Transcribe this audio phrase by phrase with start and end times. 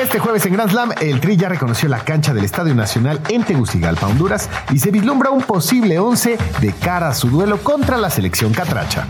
[0.00, 3.44] Este jueves en Grand Slam, el Tri ya reconoció la cancha del Estadio Nacional en
[3.44, 8.08] Tegucigalpa, Honduras, y se vislumbra un posible 11 de cara a su duelo contra la
[8.08, 9.06] selección catracha.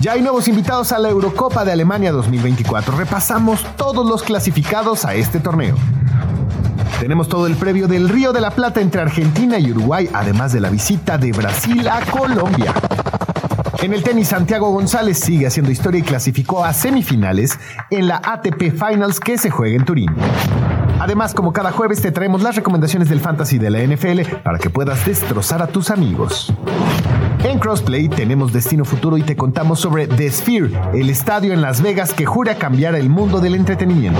[0.00, 2.96] Ya hay nuevos invitados a la Eurocopa de Alemania 2024.
[2.96, 5.76] Repasamos todos los clasificados a este torneo.
[6.98, 10.60] Tenemos todo el previo del Río de la Plata entre Argentina y Uruguay, además de
[10.60, 12.72] la visita de Brasil a Colombia.
[13.80, 17.56] En el tenis, Santiago González sigue haciendo historia y clasificó a semifinales
[17.90, 20.10] en la ATP Finals que se juega en Turín.
[20.98, 24.68] Además, como cada jueves, te traemos las recomendaciones del fantasy de la NFL para que
[24.68, 26.52] puedas destrozar a tus amigos.
[27.44, 31.80] En Crossplay tenemos Destino Futuro y te contamos sobre The Sphere, el estadio en Las
[31.80, 34.18] Vegas que jura cambiar el mundo del entretenimiento.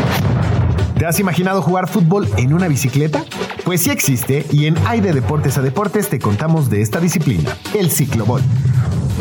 [0.96, 3.24] ¿Te has imaginado jugar fútbol en una bicicleta?
[3.64, 7.90] Pues sí existe y en de Deportes a Deportes te contamos de esta disciplina, el
[7.90, 8.40] ciclobol.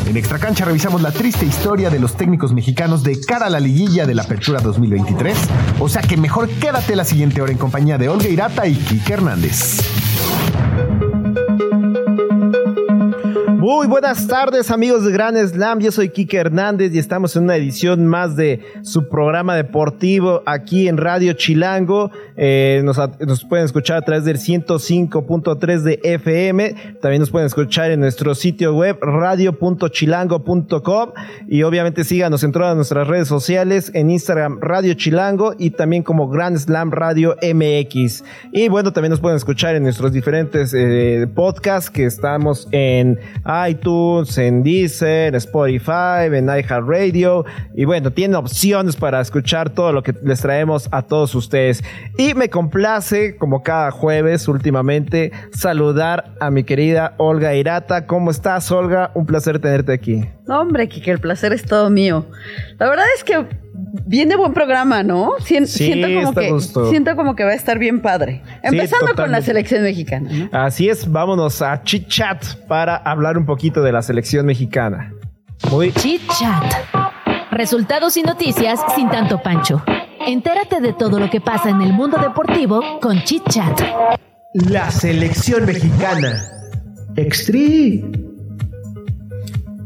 [0.08, 3.59] En Extra Cancha revisamos la triste historia de los técnicos mexicanos de cara a la
[3.59, 5.38] liguilla de la Apertura 2023.
[5.81, 9.13] O sea que mejor quédate la siguiente hora en compañía de Olga Irata y Kike
[9.13, 10.06] Hernández.
[13.69, 17.57] Muy buenas tardes amigos de Gran Slam, yo soy Kike Hernández y estamos en una
[17.57, 22.09] edición más de su programa deportivo aquí en Radio Chilango.
[22.38, 22.97] Eh, nos,
[23.43, 28.73] pueden escuchar a través del 105.3 de FM, también nos pueden escuchar en nuestro sitio
[28.73, 31.11] web radio.chilango.com
[31.49, 36.29] y obviamente síganos en todas nuestras redes sociales, en Instagram Radio Chilango y también como
[36.29, 38.23] Grand Slam Radio MX.
[38.53, 43.19] Y bueno, también nos pueden escuchar en nuestros diferentes eh, podcasts que estamos en
[43.68, 47.45] iTunes, en Deezer, en Spotify, en iHeartRadio.
[47.75, 51.84] Y bueno, tienen opciones para escuchar todo lo que les traemos a todos ustedes.
[52.18, 58.06] Y me complace, como cada jueves últimamente, saludar a mi querida Olga Irata.
[58.06, 59.12] ¿Cómo estás, Olga?
[59.13, 60.25] Un placer tenerte aquí.
[60.45, 62.25] No, hombre, que el placer es todo mío.
[62.79, 63.45] La verdad es que
[64.06, 65.31] viene buen programa, ¿no?
[65.40, 66.59] siento, como que,
[66.90, 68.42] siento como que va a estar bien padre.
[68.64, 70.50] Empezando con la selección mexicana.
[70.52, 75.14] Así es, vámonos a Chit Chat para hablar un poquito de la selección mexicana.
[75.72, 75.92] Muy...
[75.92, 76.74] Chit Chat.
[77.52, 79.84] Resultados y noticias sin tanto pancho.
[80.25, 83.81] Entérate de todo lo que pasa en el mundo deportivo con Chit Chat.
[84.54, 86.44] La selección mexicana.
[87.16, 88.26] Extreme.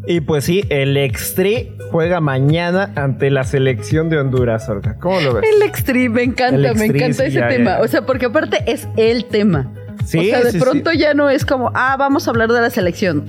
[0.08, 4.98] Y pues sí, el Extri juega mañana ante la selección de Honduras, Olga.
[5.00, 5.44] ¿Cómo lo ves?
[5.54, 7.80] El Extri, me encanta, me encanta ese tema.
[7.82, 9.72] O sea, porque aparte es el tema.
[10.06, 12.70] Sí, o sea, de pronto ya no es como, ah, vamos a hablar de la
[12.72, 13.26] selección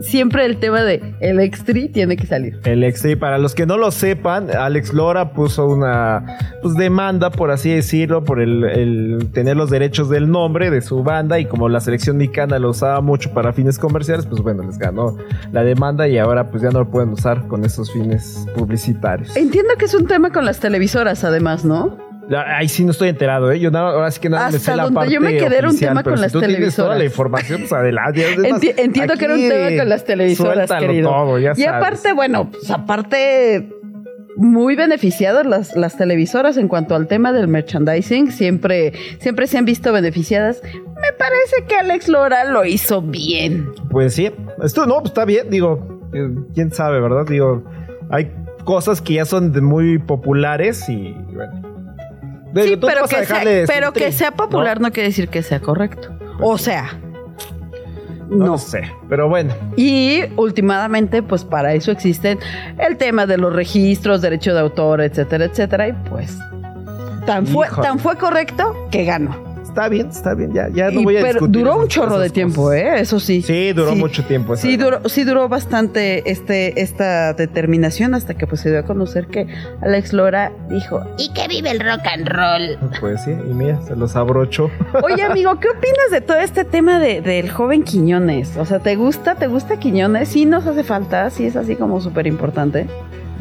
[0.00, 2.60] siempre el tema de el extri tiene que salir.
[2.64, 7.50] El extri, para los que no lo sepan, Alex Lora puso una pues, demanda, por
[7.50, 11.80] así decirlo, por el, tener los derechos del nombre de su banda y como la
[11.80, 15.16] selección mexicana lo usaba mucho para fines comerciales, pues bueno, les ganó
[15.52, 19.36] la demanda y ahora pues ya no lo pueden usar con esos fines publicitarios.
[19.36, 22.09] Entiendo que es un tema con las televisoras además, ¿no?
[22.36, 23.58] Ahí sí no estoy enterado, ¿eh?
[23.58, 25.78] Yo nada, ahora sí que nada me sé la parte yo me quedé era un
[25.78, 26.76] tema con las televisoras.
[26.76, 28.36] toda la información, pues adelante.
[28.76, 31.10] entiendo que era un tema con las televisoras, querido.
[31.10, 33.68] Todo, ya y aparte, bueno, pues aparte
[34.36, 39.64] muy beneficiadas las, las televisoras en cuanto al tema del merchandising, siempre, siempre se han
[39.64, 40.62] visto beneficiadas.
[40.64, 43.70] Me parece que Alex Lora lo hizo bien.
[43.90, 44.30] Pues sí,
[44.62, 47.26] esto no, pues está bien, digo, eh, quién sabe, ¿verdad?
[47.26, 47.64] Digo,
[48.08, 48.32] hay
[48.64, 51.69] cosas que ya son muy populares y bueno
[52.54, 54.90] sí, pero, que sea, pero que sea, popular ¿no?
[54.92, 56.08] quiere decir que sea correcto.
[56.40, 56.98] O sea,
[58.28, 58.58] no.
[58.58, 59.54] sé, pero bueno.
[59.76, 62.38] Y últimamente, pues para eso existen
[62.78, 65.88] el tema de los registros, derecho de autor, etcétera, etcétera.
[65.88, 66.38] Y pues,
[67.26, 71.16] tan fue, tan fue correcto que ganó está bien, está bien, ya, ya no voy
[71.16, 73.00] a pero Duró un chorro de tiempo, ¿eh?
[73.00, 73.42] Eso sí.
[73.42, 74.56] Sí, duró mucho tiempo.
[74.56, 79.28] Sí duró, sí duró bastante este, esta determinación hasta que pues se dio a conocer
[79.28, 79.46] que
[79.80, 82.90] Alex Lora dijo, ¿y que vive el rock and roll?
[83.00, 84.70] Pues sí, y mira, se los abrocho.
[85.02, 88.56] Oye, amigo, ¿qué opinas de todo este tema de, del joven Quiñones?
[88.56, 89.36] O sea, ¿te gusta?
[89.36, 90.28] ¿Te gusta Quiñones?
[90.28, 92.88] Sí nos hace falta, sí es así como súper importante.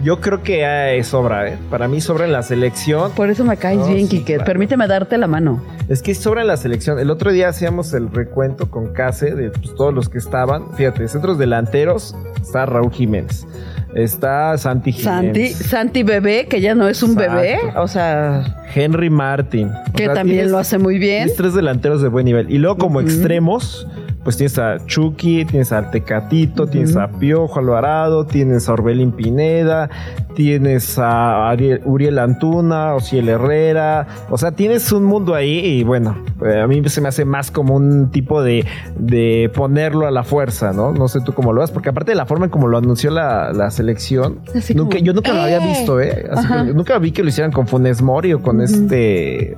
[0.04, 1.58] Yo creo que sobra, ¿eh?
[1.70, 3.12] Para mí sobra en la selección.
[3.12, 4.40] Por eso me caes bien, Kike.
[4.42, 5.62] Permíteme darte la mano.
[5.90, 7.00] Es que sobra en la selección.
[7.00, 10.74] El otro día hacíamos el recuento con Case de pues, todos los que estaban.
[10.76, 13.46] Fíjate, centros delanteros está Raúl Jiménez.
[13.94, 15.26] Está Santi Jiménez.
[15.26, 17.60] Santi, Santi Bebé, que ya no es un bebé.
[17.76, 18.56] O sea.
[18.74, 19.72] Henry Martin.
[19.96, 21.30] Que también lo hace muy bien.
[21.36, 22.50] Tres delanteros de buen nivel.
[22.50, 23.88] Y luego, como extremos,
[24.30, 29.90] pues tienes a Chucky, tienes a Tecatito, tienes a Piojo Alvarado, tienes a Orbelín Pineda,
[30.36, 31.52] tienes a
[31.84, 36.16] Uriel Antuna, Ociel Herrera, o sea, tienes un mundo ahí y bueno,
[36.46, 38.68] eh, a mí se me hace más como un tipo de,
[39.00, 40.92] de ponerlo a la fuerza, ¿no?
[40.92, 43.10] No sé tú cómo lo ves, porque aparte de la forma en como lo anunció
[43.10, 44.42] la, selección,
[44.76, 45.68] nunca, yo nunca lo había eh".
[45.68, 46.30] visto, ¿eh?
[46.76, 49.58] nunca vi que lo hicieran con Funes Mori o con este,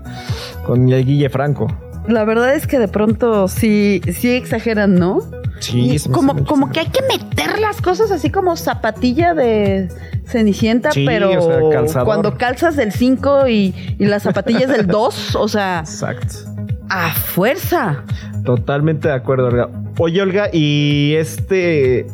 [0.65, 1.67] con el Guille Franco.
[2.07, 5.19] La verdad es que de pronto sí, sí exageran, ¿no?
[5.59, 9.89] Sí, como, como que hay que meter las cosas así como zapatilla de
[10.25, 11.29] Cenicienta, pero
[12.03, 15.81] cuando calzas del 5 y, y, las zapatillas del 2, o sea.
[15.81, 16.35] Exacto.
[16.89, 18.03] A fuerza.
[18.43, 19.69] Totalmente de acuerdo, Olga.
[19.99, 22.07] Oye, Olga, y este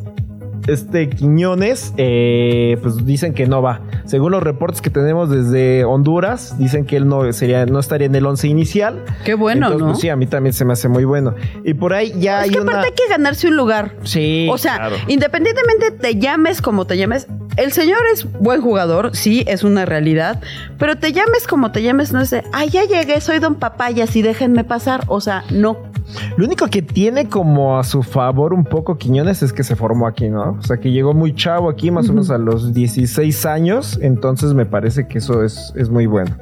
[0.68, 3.82] este Quiñones, eh, pues dicen que no va.
[4.06, 8.16] Según los reportes que tenemos desde Honduras, dicen que él no sería, no estaría en
[8.16, 9.04] el once inicial.
[9.24, 9.88] Qué bueno, ¿no?
[9.88, 11.36] Pues sí, a mí también se me hace muy bueno.
[11.64, 13.96] Y por ahí ya es hay que aparte hay que ganarse un lugar.
[14.04, 14.48] Sí.
[14.52, 17.28] O sea, independientemente te llames como te llames,
[17.58, 20.42] el señor es buen jugador, sí, es una realidad,
[20.78, 24.16] pero te llames como te llames, no es de, ay, ya llegué, soy don papayas
[24.16, 25.04] y déjenme pasar.
[25.08, 25.78] O sea, no.
[26.38, 30.08] Lo único que tiene como a su favor un poco Quiñones es que se formó
[30.08, 30.58] aquí, ¿no?
[30.60, 34.54] O sea, que llegó muy chavo aquí, más o menos a los 16 años, entonces
[34.54, 36.36] me parece que eso es, es muy bueno.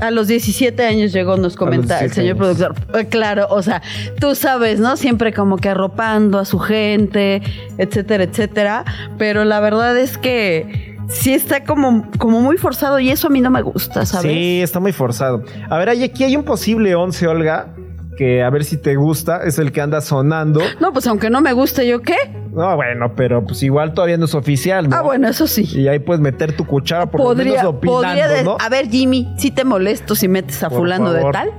[0.00, 2.74] A los 17 años llegó, nos comenta el señor productor.
[2.94, 3.82] Eh, claro, o sea,
[4.18, 4.96] tú sabes, ¿no?
[4.96, 7.40] Siempre como que arropando a su gente,
[7.78, 8.84] etcétera, etcétera.
[9.16, 13.40] Pero la verdad es que sí está como, como muy forzado y eso a mí
[13.40, 14.32] no me gusta, ¿sabes?
[14.32, 15.44] Sí, está muy forzado.
[15.70, 17.68] A ver, aquí hay un posible 11, Olga,
[18.16, 20.60] que a ver si te gusta, es el que anda sonando.
[20.80, 22.16] No, pues aunque no me guste, ¿yo qué?
[22.52, 24.96] No, bueno, pero pues igual todavía no es oficial, ¿no?
[24.96, 25.66] Ah, bueno, eso sí.
[25.72, 29.50] Y ahí puedes meter tu cuchara por podría, lo menos opinando, A ver, Jimmy, si
[29.50, 31.50] te molesto si metes a fulano de tal?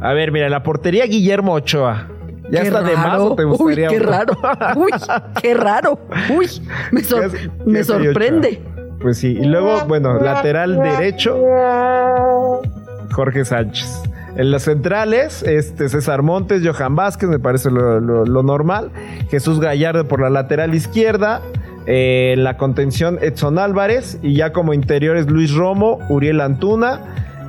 [0.00, 2.08] A ver, mira, la portería Guillermo Ochoa.
[2.50, 3.88] ¿Ya está de más o te gustaría?
[3.88, 4.32] Uy, qué raro.
[4.76, 4.90] Uy,
[5.40, 5.98] qué raro.
[6.36, 6.48] Uy,
[6.90, 7.02] me,
[7.64, 8.60] me sorprende.
[9.00, 9.38] Pues sí.
[9.40, 11.38] Y luego, bueno, lateral derecho,
[13.12, 14.02] Jorge Sánchez.
[14.36, 18.90] En las centrales, este César Montes, Johan Vázquez, me parece lo, normal.
[19.30, 21.42] Jesús Gallardo por la lateral izquierda.
[21.86, 24.18] Eh, en la contención, Edson Álvarez.
[24.22, 27.00] Y ya como interiores, Luis Romo, Uriel Antuna.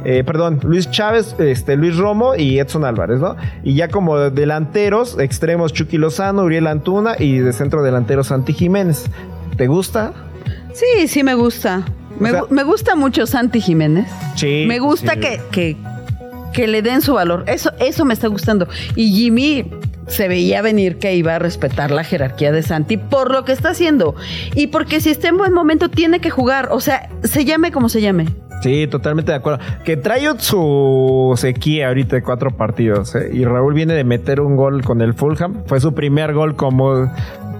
[0.04, 3.36] Eh, perdón, Luis Chávez, este, Luis Romo y Edson Álvarez, ¿no?
[3.64, 9.06] Y ya como delanteros, extremos Chucky Lozano, Uriel Antuna y de centro delantero Santi Jiménez.
[9.58, 10.14] ¿Te gusta?
[10.74, 11.86] Sí, sí me gusta.
[12.20, 14.08] Me, gusta mucho Santi Jiménez.
[14.36, 14.66] Sí.
[14.68, 15.76] Me gusta que, que
[16.68, 17.44] le den su valor.
[17.48, 18.68] Eso, eso me está gustando.
[18.96, 19.70] Y Jimmy
[20.08, 23.70] se veía venir que iba a respetar la jerarquía de Santi por lo que está
[23.70, 24.16] haciendo.
[24.56, 26.70] Y porque si está en buen momento tiene que jugar.
[26.72, 28.28] O sea, se llame como se llame.
[28.62, 29.60] Sí, totalmente de acuerdo.
[29.84, 33.16] Que trae su sequía ahorita de cuatro partidos.
[33.16, 33.32] ¿eh?
[33.34, 35.64] Y Raúl viene de meter un gol con el Fulham.
[35.66, 37.10] Fue su primer gol como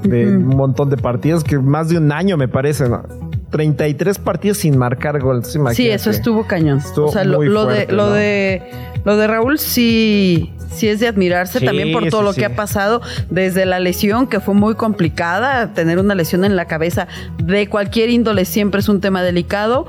[0.04, 3.04] de un montón de partidos, que más de un año me parece, ¿no?
[3.52, 5.44] 33 partidos sin marcar gol.
[5.46, 6.82] Sí, eso estuvo cañón.
[6.96, 8.64] o sea, lo, de, lo, de,
[9.04, 13.02] lo de Raúl sí, sí es de admirarse también por todo lo que ha pasado
[13.30, 15.74] desde la lesión, que fue muy complicada.
[15.74, 17.08] Tener una lesión en la cabeza
[17.44, 19.86] de cualquier índole siempre es un tema delicado.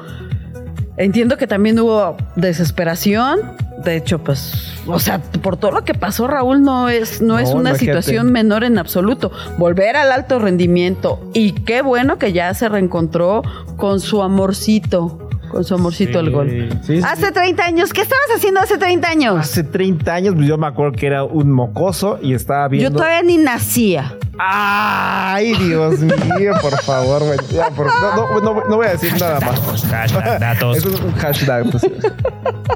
[0.96, 3.40] Entiendo que también hubo desesperación.
[3.84, 7.50] De hecho, pues, o sea, por todo lo que pasó, Raúl, no es, no, es
[7.50, 9.32] una situación menor en absoluto.
[9.58, 11.18] Volver al alto rendimiento.
[11.34, 13.42] Y qué bueno que ya se reencontró
[13.76, 16.68] con su amorcito con su amorcito al gol.
[17.04, 19.38] hace 30 años, ¿qué estabas haciendo hace 30 años?
[19.38, 22.90] Hace 30 años, pues yo me acuerdo que era un mocoso y estaba viendo.
[22.90, 24.16] Yo todavía ni nacía.
[24.38, 27.38] Ay, Dios mío, por favor, güey.
[27.52, 29.60] no, no, no, voy a decir nada más.
[29.84, 30.78] Hashtag datos.
[30.78, 31.70] es un hashtag.
[31.70, 31.86] Pues.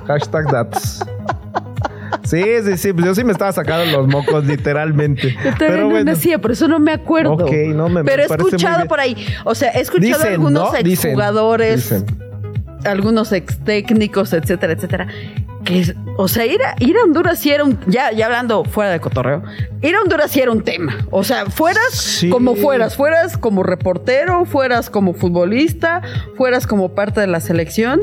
[0.06, 1.02] hashtag datos.
[2.24, 2.92] Sí, sí, sí.
[2.92, 5.34] Pues yo sí me estaba sacando los mocos, literalmente.
[5.44, 6.10] Yo pero no bueno.
[6.10, 7.32] decía, por eso no me acuerdo.
[7.32, 9.16] Ok, no me Pero he escuchado por ahí.
[9.44, 11.90] O sea, he escuchado a algunos exjugadores.
[11.90, 12.25] Dicen
[12.86, 15.08] algunos ex técnicos, etcétera, etcétera.
[15.64, 18.90] Que, o sea, ir a, ir a Honduras sí era un, ya, ya hablando fuera
[18.90, 19.42] de cotorreo,
[19.82, 20.96] ir a Honduras sí era un tema.
[21.10, 26.02] O sea, fueras como fueras, fueras como reportero, fueras como futbolista,
[26.36, 28.00] fueras como parte de la selección.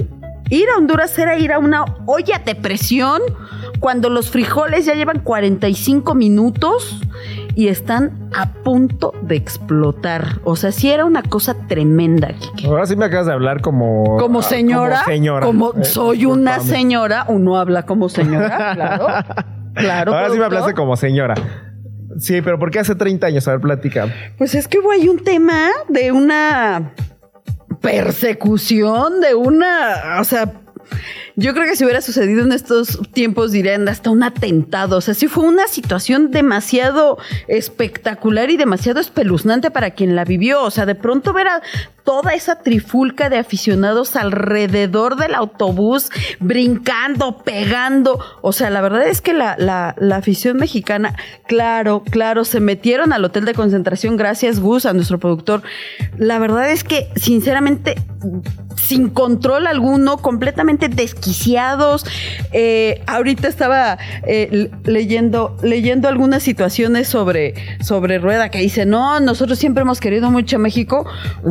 [0.50, 3.22] Ir a Honduras era ir a una olla de presión
[3.80, 7.02] cuando los frijoles ya llevan 45 minutos
[7.56, 10.40] y están a punto de explotar.
[10.44, 12.34] O sea, sí era una cosa tremenda,
[12.66, 14.18] Ahora sí me acabas de hablar como...
[14.18, 15.02] Como señora.
[15.04, 15.46] Como, señora.
[15.46, 19.08] como eh, soy una señora, uno habla como señora, claro.
[19.74, 20.14] Claro.
[20.14, 21.36] Ahora sí me hablaste como señora.
[22.20, 23.48] Sí, pero ¿por qué hace 30 años?
[23.48, 24.08] A ver, platica.
[24.38, 26.94] Pues es que hubo ahí un tema de una
[27.82, 30.54] persecución, de una, o sea,
[31.36, 34.98] yo creo que si hubiera sucedido en estos tiempos, dirían hasta un atentado.
[34.98, 40.64] O sea, sí fue una situación demasiado espectacular y demasiado espeluznante para quien la vivió.
[40.64, 41.62] O sea, de pronto ver a
[42.04, 48.20] toda esa trifulca de aficionados alrededor del autobús, brincando, pegando.
[48.42, 51.16] O sea, la verdad es que la, la, la afición mexicana,
[51.48, 54.18] claro, claro, se metieron al hotel de concentración.
[54.18, 55.64] Gracias, Gus, a nuestro productor.
[56.18, 57.96] La verdad es que, sinceramente,
[58.76, 62.06] sin control alguno, completamente desquiciados.
[62.52, 69.58] Eh, ahorita estaba eh, leyendo, leyendo algunas situaciones sobre, sobre Rueda que dice, no, nosotros
[69.58, 71.06] siempre hemos querido mucho a México,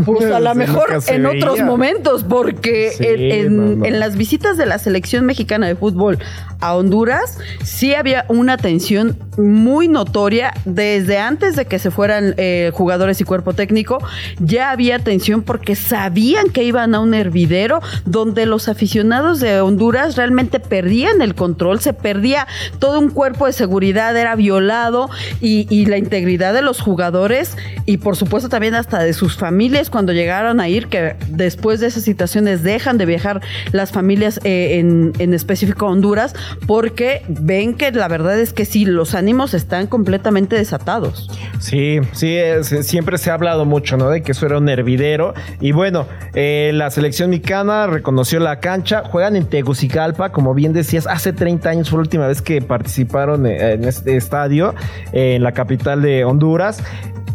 [0.04, 5.66] pues lo mejor en otros momentos, porque en, en, las visitas de la selección mexicana
[5.66, 6.18] de fútbol
[6.62, 12.70] a Honduras, sí había una tensión muy notoria desde antes de que se fueran eh,
[12.72, 13.98] jugadores y cuerpo técnico,
[14.38, 20.16] ya había tensión porque sabían que iban a un hervidero donde los aficionados de Honduras
[20.16, 22.46] realmente perdían el control, se perdía
[22.78, 28.16] todo un cuerpo de seguridad, era violado y, la integridad de los jugadores y por
[28.16, 32.62] supuesto también hasta de sus familias cuando llegaron a ir, que después de esas situaciones
[32.62, 33.40] dejan de viajar
[33.72, 36.34] las familias eh, en, en específico a Honduras
[36.66, 41.30] porque ven que la verdad es que sí, los ánimos están completamente desatados.
[41.58, 42.38] Sí, sí,
[42.82, 44.10] siempre se ha hablado mucho, ¿no?
[44.10, 45.34] De que eso era un hervidero.
[45.60, 51.06] Y bueno, eh, la selección mexicana reconoció la cancha, juegan en Tegucigalpa, como bien decías,
[51.06, 54.74] hace 30 años fue la última vez que participaron eh, en este estadio,
[55.12, 56.82] eh, en la capital de Honduras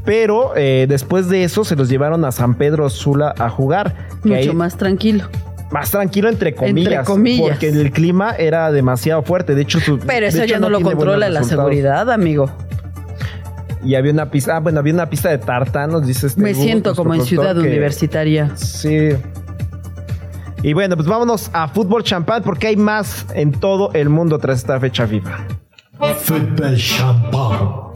[0.05, 3.93] pero después de eso se los llevaron a San Pedro Sula a jugar.
[4.23, 5.27] Mucho más tranquilo
[5.71, 9.55] más tranquilo entre comillas, Porque el clima era demasiado fuerte.
[9.55, 12.49] De hecho, Pero eso ya no, lo controla la seguridad, amigo.
[13.83, 16.37] Y había una pista, ah, bueno, había una pista de tartanos, dices.
[16.37, 18.51] Me siento como en ciudad universitaria.
[18.55, 19.11] Sí.
[20.63, 24.57] Y bueno, pues vámonos a fútbol champán porque hay más en todo el mundo tras
[24.59, 25.37] esta fecha FIFA.
[26.19, 27.86] Fútbol champán.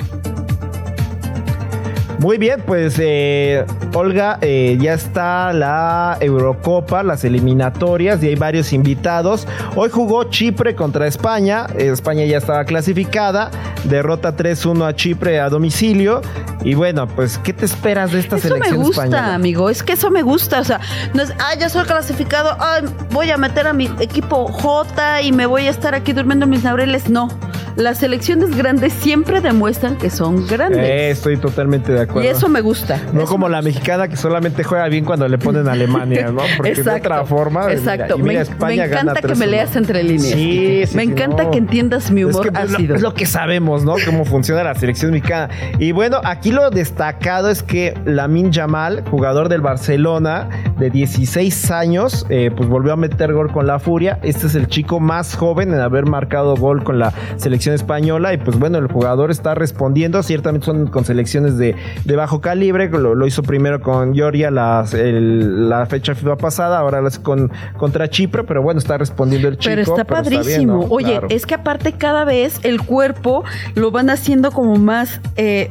[2.21, 8.73] Muy bien, pues eh, Olga, eh, ya está la Eurocopa, las eliminatorias y hay varios
[8.73, 9.47] invitados.
[9.75, 13.49] Hoy jugó Chipre contra España, España ya estaba clasificada,
[13.85, 16.21] derrota 3-1 a Chipre a domicilio.
[16.63, 19.93] Y bueno, pues, ¿qué te esperas de esta selección Eso me gusta, amigo, es que
[19.93, 20.59] eso me gusta.
[20.59, 20.79] O sea,
[21.15, 25.31] no es, ah, ya soy clasificado, ah, voy a meter a mi equipo J y
[25.31, 27.09] me voy a estar aquí durmiendo en mis laureles.
[27.09, 27.29] No
[27.75, 30.79] las selecciones grandes siempre demuestran que son grandes.
[30.79, 32.27] Eh, estoy totalmente de acuerdo.
[32.27, 32.99] Y eso me gusta.
[33.13, 36.41] No como la mexicana que solamente juega bien cuando le ponen a Alemania, ¿no?
[36.57, 37.71] Porque de otra forma.
[37.71, 38.17] Exacto.
[38.17, 40.33] me, encanta que me leas entre líneas.
[40.33, 42.95] Sí, sí Me encanta que entiendas mi humor es ácido.
[42.95, 43.95] Es lo que sabemos, ¿no?
[44.05, 45.49] Cómo funciona la selección mexicana.
[45.79, 52.25] Y bueno, aquí lo destacado es que Lamin Yamal, jugador del Barcelona de 16 años,
[52.29, 54.19] eh, pues volvió a meter gol con la Furia.
[54.23, 58.37] Este es el chico más joven en haber marcado gol con la selección española y
[58.37, 63.27] pues bueno, el jugador está respondiendo, ciertamente son con selecciones de, de bajo calibre, lo,
[63.27, 68.79] hizo primero con Georgia la, la fecha FIFA pasada, ahora con, contra Chipre, pero bueno,
[68.79, 69.71] está respondiendo el chico.
[69.71, 70.87] Pero está padrísimo.
[70.89, 73.43] Oye, es que aparte cada vez el cuerpo
[73.75, 75.21] lo van haciendo como más...
[75.37, 75.69] Eh,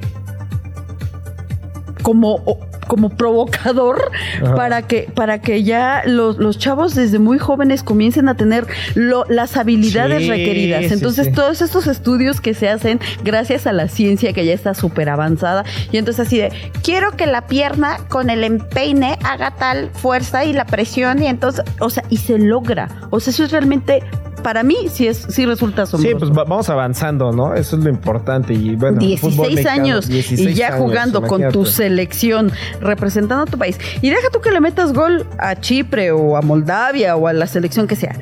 [2.02, 2.42] como
[2.90, 4.10] como provocador
[4.56, 8.66] para que, para que ya los, chavos desde muy jóvenes comiencen a tener
[8.96, 10.90] las habilidades requeridas.
[10.90, 15.08] Entonces, todos estos estudios que se hacen gracias a la ciencia que ya está súper
[15.08, 16.50] avanzada, y entonces así de,
[16.82, 21.64] quiero que la pierna con el empeine haga tal fuerza y la presión, y entonces,
[21.78, 22.88] o sea, y se logra.
[23.10, 24.02] O sea, eso es realmente
[24.42, 26.18] para mí sí es sí resulta asombroso.
[26.18, 27.54] Sí, pues vamos avanzando, ¿no?
[27.54, 33.44] Eso es lo importante y bueno, 16 años y ya jugando con tu selección, representando
[33.44, 33.78] a tu país.
[34.02, 37.46] Y deja tú que le metas gol a Chipre o a Moldavia o a la
[37.46, 38.18] selección que sea.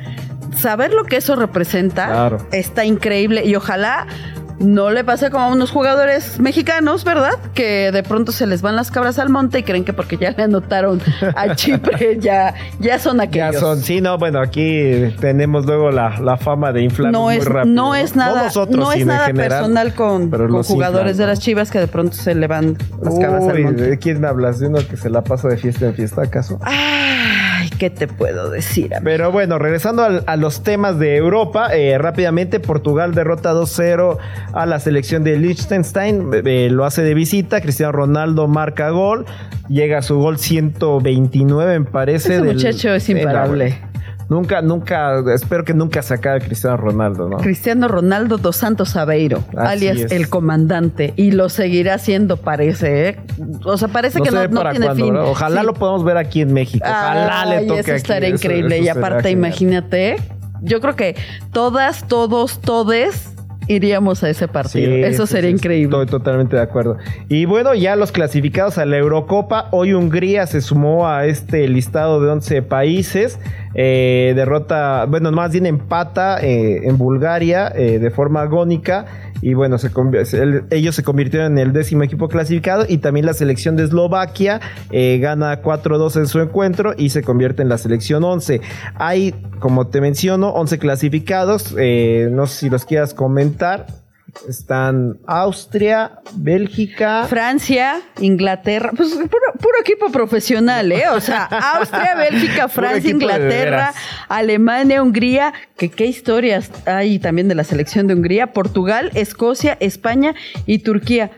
[0.55, 4.07] Saber lo que eso representa está increíble y ojalá
[4.59, 7.33] no le pasa como a unos jugadores mexicanos, ¿verdad?
[7.53, 10.31] Que de pronto se les van las cabras al monte y creen que porque ya
[10.31, 11.01] le anotaron
[11.35, 13.53] a Chipre ya, ya son aquellos.
[13.53, 17.45] Ya son, sí, no, bueno, aquí tenemos luego la, fama de inflar no muy es,
[17.45, 17.73] rápido.
[17.73, 20.31] No es nada, no, es nada personal con,
[20.63, 23.83] jugadores de las chivas que de pronto se le van las cabras al monte.
[23.83, 24.59] ¿De quién me hablas?
[24.59, 26.59] ¿De uno que se la pasa de fiesta en fiesta, acaso?
[26.61, 27.48] Ay,
[27.79, 28.91] ¿qué te puedo decir?
[29.03, 34.17] Pero bueno, regresando a, los temas de Europa, eh, rápidamente Portugal derrota 2-0
[34.53, 39.25] a la selección de Liechtenstein, eh, lo hace de visita, Cristiano Ronaldo marca gol,
[39.69, 42.35] llega a su gol 129 me parece.
[42.35, 43.88] Ese muchacho es imparable.
[44.29, 47.37] Nunca, nunca, espero que nunca se acabe Cristiano Ronaldo, ¿no?
[47.37, 53.19] Cristiano Ronaldo dos Santos Aveiro, alias el comandante, y lo seguirá haciendo, parece, ¿eh?
[53.65, 55.15] O sea, parece que no, tiene fin.
[55.17, 56.85] Ojalá lo podamos ver aquí en México.
[56.87, 58.79] Ojalá le toque eso estaría increíble.
[58.79, 60.17] y aparte, imagínate,
[60.61, 61.15] yo creo que
[61.51, 63.38] todas, todos, todes
[63.69, 64.91] iríamos a ese partido.
[65.05, 65.95] Eso sería increíble.
[65.95, 66.97] Estoy totalmente de acuerdo.
[67.29, 69.67] Y bueno, ya los clasificados a la Eurocopa.
[69.71, 73.39] Hoy Hungría se sumó a este listado de 11 países.
[73.75, 79.05] Eh, derrota, bueno, más bien empata eh, en Bulgaria eh, de forma agónica
[79.41, 79.77] y bueno,
[80.71, 84.59] ellos se convirtieron en el décimo equipo clasificado y también la selección de Eslovaquia
[84.91, 88.61] gana 4-2 en su encuentro y se convierte en la selección 11.
[88.95, 93.87] Hay, como te menciono, 11 clasificados, no sé si los quieras comentar.
[94.47, 101.09] Están Austria, Bélgica, Francia, Inglaterra, pues puro, equipo profesional, ¿eh?
[101.13, 103.93] O sea, Austria, Bélgica, Francia, Inglaterra,
[104.27, 110.35] Alemania, Hungría, que qué historias hay también de la selección de Hungría, Portugal, Escocia, España
[110.65, 111.31] y Turquía.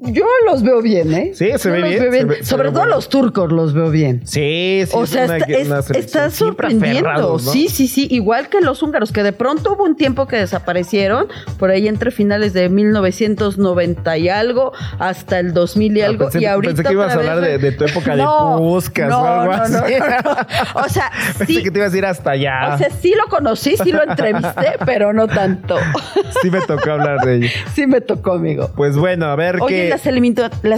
[0.00, 1.32] Yo los veo bien, ¿eh?
[1.34, 2.44] Sí, se ve bien.
[2.44, 4.20] Sobre todo los turcos los veo bien.
[4.24, 4.92] Sí, sí.
[4.94, 7.40] O sea, está, sorprendiendo.
[7.40, 8.06] Sí, sí, sí.
[8.08, 11.26] Igual que los húngaros, que de pronto hubo un tiempo que desaparecieron,
[11.58, 16.28] por ahí entre finales de 1990 y algo hasta el 2000 y ah, algo.
[16.32, 18.22] y ahorita pensé que ibas a hablar de, tu época de
[18.56, 19.74] Puscas o algo así.
[20.74, 22.74] o sea, pensé que te ibas a ir hasta allá.
[22.74, 25.76] O sea, sí lo conocí, sí lo entrevisté, pero no tanto.
[26.40, 27.48] sí me tocó hablar de ello.
[27.74, 28.70] Sí me tocó, amigo.
[28.76, 30.06] Pues bueno, a ver qué las,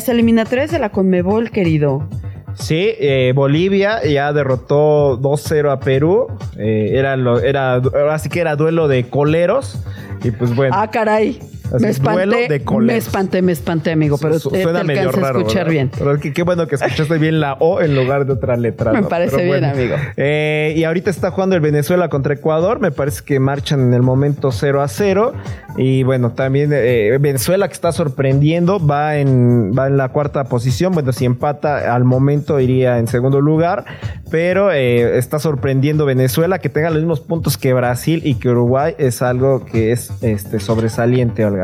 [0.09, 2.09] eliminatorias de la Conmebol, querido.
[2.55, 6.26] Sí, eh, Bolivia ya derrotó 2-0 a Perú.
[6.59, 7.81] Eh, era, lo, era,
[8.12, 9.83] así que era duelo de coleros.
[10.23, 10.75] Y pues bueno.
[10.76, 11.38] Ah, caray
[11.78, 12.48] me espanté,
[12.80, 15.90] me espanté, me espanté, amigo, pero suena medio raro, a escuchar bien.
[15.96, 18.92] Pero qué, bueno que escuchaste bien la O en lugar de otra letra.
[18.92, 19.96] Me parece bien, amigo.
[20.16, 22.80] Eh, y ahorita está jugando el Venezuela contra Ecuador.
[22.80, 25.32] Me parece que marchan en el momento 0 a 0.
[25.76, 30.92] Y bueno, también eh, Venezuela que está sorprendiendo, va en, va en la cuarta posición.
[30.92, 33.84] Bueno, si empata al momento iría en segundo lugar.
[34.30, 38.94] Pero eh, está sorprendiendo Venezuela que tenga los mismos puntos que Brasil y que Uruguay.
[38.98, 41.60] Es algo que es este, sobresaliente, Olga.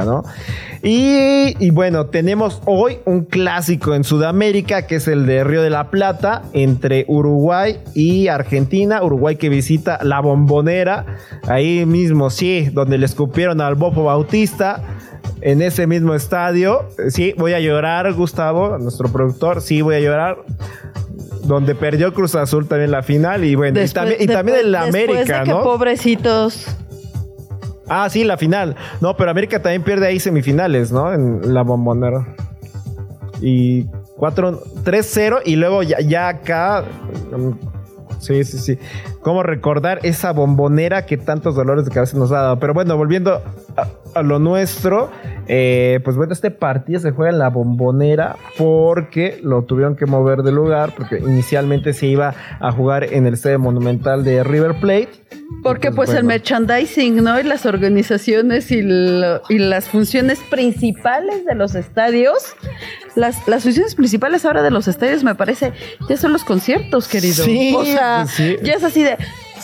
[0.82, 5.90] Y, bueno, tenemos hoy un clásico en Sudamérica, que es el de Río de la
[5.90, 9.02] Plata, entre Uruguay y Argentina.
[9.02, 11.06] Uruguay que visita la bombonera,
[11.48, 14.82] ahí mismo, sí, donde le escupieron al Bopo Bautista.
[15.42, 20.38] En ese mismo estadio, sí, voy a llorar, Gustavo, nuestro productor, sí, voy a llorar
[21.46, 24.82] donde perdió Cruz Azul también la final y bueno, y también, y también en la
[24.82, 25.62] América, ¿no?
[25.62, 26.66] Pobrecitos.
[27.88, 28.76] Ah, sí, la final.
[29.00, 31.12] No, pero América también pierde ahí semifinales, ¿no?
[31.12, 32.26] En la bombonera.
[33.40, 33.84] Y
[34.16, 36.84] 4, 3-0 y luego ya, ya acá...
[37.36, 37.52] Mm,
[38.18, 38.78] sí, sí, sí.
[39.20, 42.58] ¿Cómo recordar esa bombonera que tantos dolores de cabeza nos ha dado?
[42.58, 43.42] Pero bueno, volviendo
[44.14, 45.10] a, lo nuestro,
[45.48, 50.42] eh, pues bueno, este partido se juega en la bombonera porque lo tuvieron que mover
[50.42, 55.10] de lugar, porque inicialmente se iba a jugar en el Estadio Monumental de River Plate
[55.62, 57.38] porque pues, el merchandising, ¿no?
[57.40, 62.54] Y las organizaciones y, las funciones principales de los estadios,
[63.14, 65.72] las, las funciones principales ahora de los estadios me parece,
[66.08, 67.44] ya son los conciertos, querido.
[67.44, 68.26] Sí, o sea,
[68.62, 69.16] ya es así de,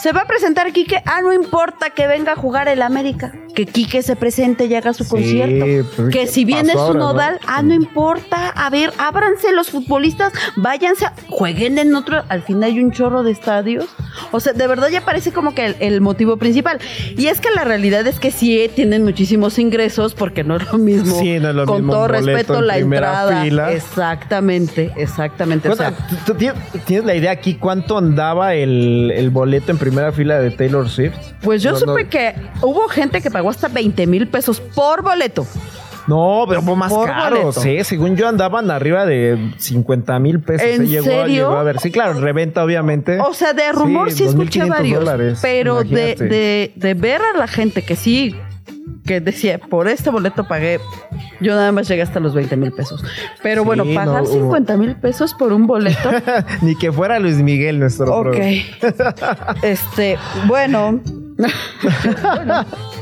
[0.03, 3.67] se va a presentar Quique, ah, no importa que venga a jugar el América, que
[3.67, 5.65] Quique se presente y haga su concierto.
[5.97, 11.07] Pues, que si viene su nodal, ah, no importa, a ver, ábranse los futbolistas, váyanse,
[11.29, 13.87] jueguen en otro, al fin hay un chorro de estadios.
[14.33, 16.81] O sea, de verdad ya parece como que el, motivo principal.
[17.17, 20.79] Y es que la realidad es que sí tienen muchísimos ingresos, porque no es lo
[20.79, 21.21] mismo.
[21.21, 23.73] Sí, no es lo con todo respeto, la entrada.
[23.73, 25.69] Exactamente, exactamente.
[25.69, 25.95] O sea,
[26.27, 30.89] ¿tú, tienes la idea aquí cuánto andaba el, el boleto en primera fila de Taylor
[30.89, 31.17] Swift?
[31.43, 35.47] Pues yo supe que hubo gente que pagó hasta 20 mil pesos por boleto.
[36.07, 37.53] No, pero fue más caro.
[37.53, 40.67] Sí, según yo andaban arriba de 50 mil pesos.
[40.67, 41.51] ¿En serio?
[41.57, 43.21] a ver, sí, claro, reventa obviamente.
[43.21, 45.05] O sea, de rumor sí, escuché varios.
[45.41, 48.35] pero de, de, de, ver a la gente que sí,
[49.05, 50.81] que decía, por este boleto pagué,
[51.41, 53.05] yo nada más llegué hasta los 20 mil pesos.
[53.43, 56.11] Pero bueno, pagar 50 mil pesos por un boleto.
[56.63, 58.37] Ni que fuera Luis Miguel nuestro Ok.
[59.63, 61.01] este, bueno.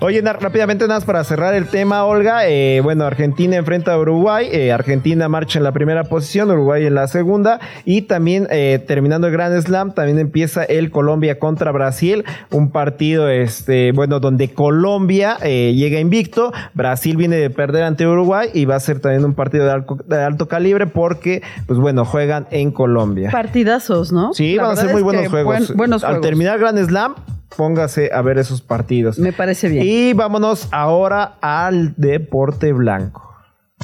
[0.00, 2.48] Oye, rápidamente nada más para cerrar el tema, Olga.
[2.48, 4.48] Eh, bueno, Argentina enfrenta a Uruguay.
[4.50, 7.60] Eh, Argentina marcha en la primera posición, Uruguay en la segunda.
[7.84, 12.24] Y también eh, terminando el Grand Slam, también empieza el Colombia contra Brasil.
[12.50, 16.52] Un partido, este, bueno, donde Colombia llega invicto.
[16.74, 19.66] Brasil viene de perder ante Uruguay y va a ser también un partido
[20.06, 23.30] de alto, calibre porque, pues bueno, juegan en Colombia.
[23.30, 24.32] Partidazos, ¿no?
[24.32, 25.74] Sí, van a ser muy buenos juegos.
[25.74, 26.16] buenos juegos.
[26.16, 27.14] Al terminar Grand Slam,
[27.56, 29.18] póngase a ver esos partidos.
[29.18, 29.84] Me parece bien.
[29.86, 33.34] Y vámonos ahora al deporte blanco.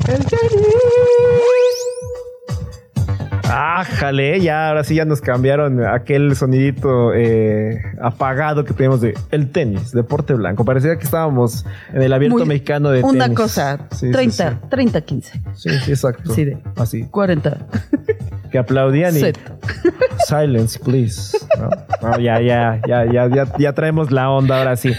[0.09, 1.66] El tenis.
[3.49, 9.51] Ájale, ya ahora sí ya nos cambiaron aquel sonidito eh, apagado que teníamos de el
[9.51, 10.65] tenis, deporte blanco.
[10.65, 13.27] Parecía que estábamos en el abierto mexicano de una tenis.
[13.27, 15.43] Una cosa, 30, 30, 15.
[15.55, 16.33] Sí, sí, exacto.
[16.33, 17.05] Sí, de así.
[17.05, 17.59] 40.
[18.51, 19.21] Que aplaudían y
[20.27, 21.39] silence, please.
[22.19, 24.93] ya, ya, ya, ya, ya, ya traemos la onda ahora sí.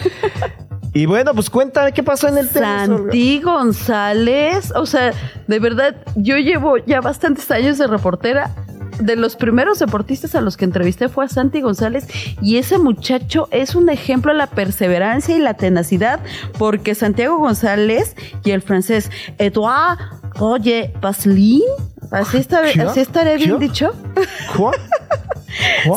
[0.97, 2.49] Y bueno, pues cuéntame qué pasó en el.
[2.49, 5.13] Santi González, o sea,
[5.45, 8.55] de verdad, yo llevo ya bastantes años de reportera.
[8.99, 12.07] De los primeros deportistas a los que entrevisté fue a Santi González
[12.41, 16.19] y ese muchacho es un ejemplo de la perseverancia y la tenacidad
[16.57, 19.99] porque Santiago González y el francés Edouard
[20.33, 21.61] Roger Paslin,
[22.11, 22.45] así,
[22.79, 23.93] así estaré bien dicho.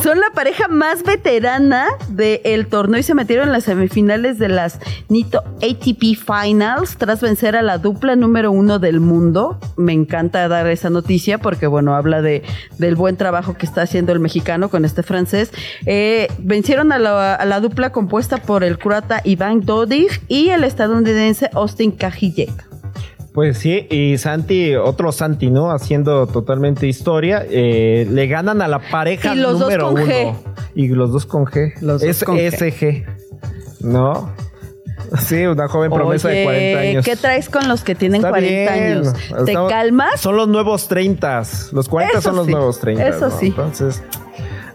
[0.02, 4.78] Son la pareja más veterana del torneo y se metieron en las semifinales de las
[5.08, 9.58] Nito ATP Finals tras vencer a la dupla número uno del mundo.
[9.76, 12.42] Me encanta dar esa noticia porque, bueno, habla de,
[12.78, 15.50] del buen trabajo que está haciendo el mexicano con este francés.
[15.86, 21.92] Eh, vencieron a la, dupla compuesta por el croata Iván Dodig y el estadounidense Austin
[21.92, 22.69] Kajijek.
[23.32, 25.70] Pues sí, y Santi, otro Santi, ¿no?
[25.70, 27.44] Haciendo totalmente historia.
[27.48, 30.40] Eh, le ganan a la pareja número uno.
[30.74, 31.74] Y los dos con G.
[31.80, 33.06] Los dos con SG.
[33.80, 34.30] ¿No?
[35.18, 37.04] Sí, una joven promesa de 40 años.
[37.04, 39.14] ¿Qué traes con los que tienen 40 años?
[39.44, 40.20] ¿Te calmas?
[40.20, 41.42] Son los nuevos 30.
[41.72, 43.08] Los 40 son los nuevos 30.
[43.08, 43.46] Eso sí.
[43.46, 44.02] Entonces,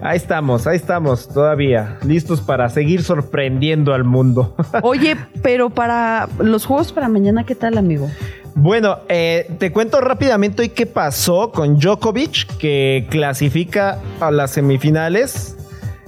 [0.02, 4.56] ahí estamos, ahí estamos, todavía listos para seguir sorprendiendo al mundo.
[4.82, 8.10] Oye, pero para los juegos para mañana, ¿qué tal, amigo?
[8.58, 15.58] Bueno, eh, te cuento rápidamente hoy qué pasó con Djokovic, que clasifica a las semifinales.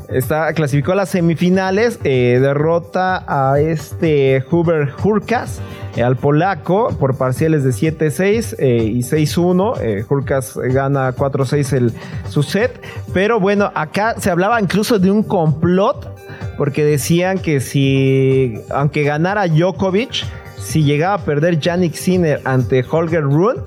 [0.08, 5.60] Está, clasificó a las semifinales, eh, derrota a este Huber Hurkas,
[5.98, 10.06] eh, al polaco, por parciales de 7-6 y 6-1.
[10.10, 11.94] Hurkas gana 4-6 el,
[12.30, 12.82] su set.
[13.14, 16.18] Pero bueno, acá se hablaba incluso de un complot,
[16.58, 20.24] porque decían que si, aunque ganara Djokovic,
[20.68, 23.62] si llegaba a perder Yannick Sinner ante Holger Rune,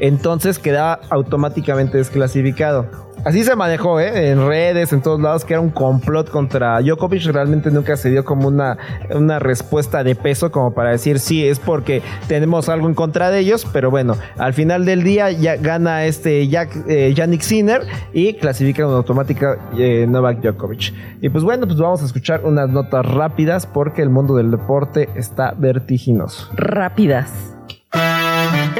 [0.00, 3.07] entonces quedaba automáticamente desclasificado.
[3.24, 4.30] Así se manejó, ¿eh?
[4.30, 7.24] En redes, en todos lados, que era un complot contra Djokovic.
[7.26, 8.78] Realmente nunca se dio como una,
[9.14, 13.40] una respuesta de peso como para decir, sí, es porque tenemos algo en contra de
[13.40, 13.66] ellos.
[13.72, 18.82] Pero bueno, al final del día ya gana este Jack, eh, Yannick Sinner y clasifica
[18.82, 20.92] en automática eh, Novak Djokovic.
[21.20, 25.08] Y pues bueno, pues vamos a escuchar unas notas rápidas porque el mundo del deporte
[25.16, 26.50] está vertiginoso.
[26.54, 27.57] Rápidas.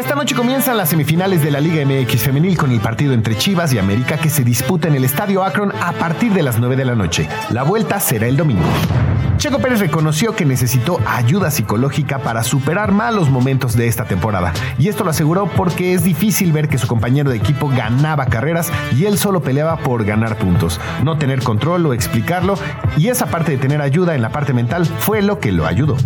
[0.09, 3.75] Esta noche comienzan las semifinales de la Liga MX Femenil con el partido entre Chivas
[3.75, 6.87] y América que se disputa en el Estadio Akron a partir de las 9 de
[6.87, 7.29] la noche.
[7.51, 8.65] La vuelta será el domingo.
[9.37, 14.55] Checo Pérez reconoció que necesitó ayuda psicológica para superar malos momentos de esta temporada.
[14.79, 18.73] Y esto lo aseguró porque es difícil ver que su compañero de equipo ganaba carreras
[18.97, 20.81] y él solo peleaba por ganar puntos.
[21.05, 22.55] No tener control o explicarlo.
[22.97, 25.99] Y esa parte de tener ayuda en la parte mental fue lo que lo ayudó.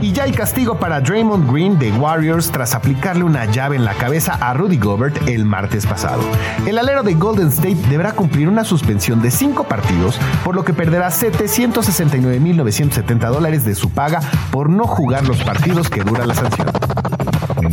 [0.00, 3.94] Y ya hay castigo para Draymond Green de Warriors tras aplicarle una llave en la
[3.94, 6.22] cabeza a Rudy Gobert el martes pasado.
[6.66, 10.72] El alero de Golden State deberá cumplir una suspensión de cinco partidos, por lo que
[10.72, 16.68] perderá 769.970 dólares de su paga por no jugar los partidos que dura la sanción.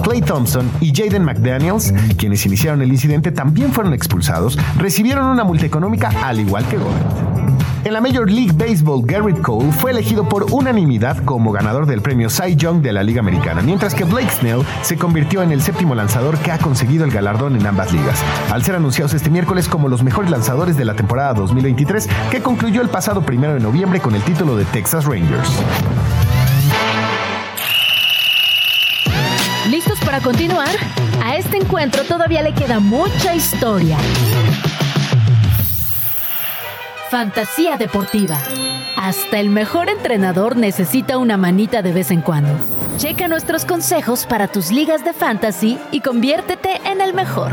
[0.04, 5.66] Clay Thompson y Jaden McDaniels, quienes iniciaron el incidente, también fueron expulsados, recibieron una multa
[5.66, 7.43] económica al igual que Gobert.
[7.84, 12.30] En la Major League Baseball, Garrett Cole fue elegido por unanimidad como ganador del premio
[12.30, 15.96] Cy Young de la Liga Americana, mientras que Blake Snell se convirtió en el séptimo
[15.96, 19.90] lanzador que ha conseguido el galardón en ambas ligas, al ser anunciados este miércoles como
[19.90, 24.16] los mejores lanzadores de la temporada 2023, que concluyó el pasado primero de noviembre con
[24.16, 25.52] el título de Texas Rangers.
[29.70, 30.70] ¿Listos para continuar?
[31.24, 33.98] A este encuentro todavía le queda mucha historia.
[37.14, 38.40] Fantasía deportiva.
[38.98, 42.50] Hasta el mejor entrenador necesita una manita de vez en cuando.
[42.98, 47.52] Checa nuestros consejos para tus ligas de fantasy y conviértete en el mejor.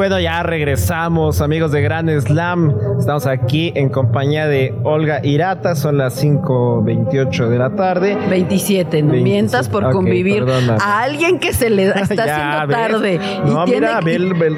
[0.00, 2.74] Bueno, ya regresamos, amigos de Gran Slam.
[2.98, 5.74] Estamos aquí en compañía de Olga Irata.
[5.74, 8.16] Son las 5:28 de la tarde.
[8.30, 10.46] 27, no mientas por convivir
[10.80, 13.20] a alguien que se le está haciendo tarde.
[13.44, 14.00] No, mira,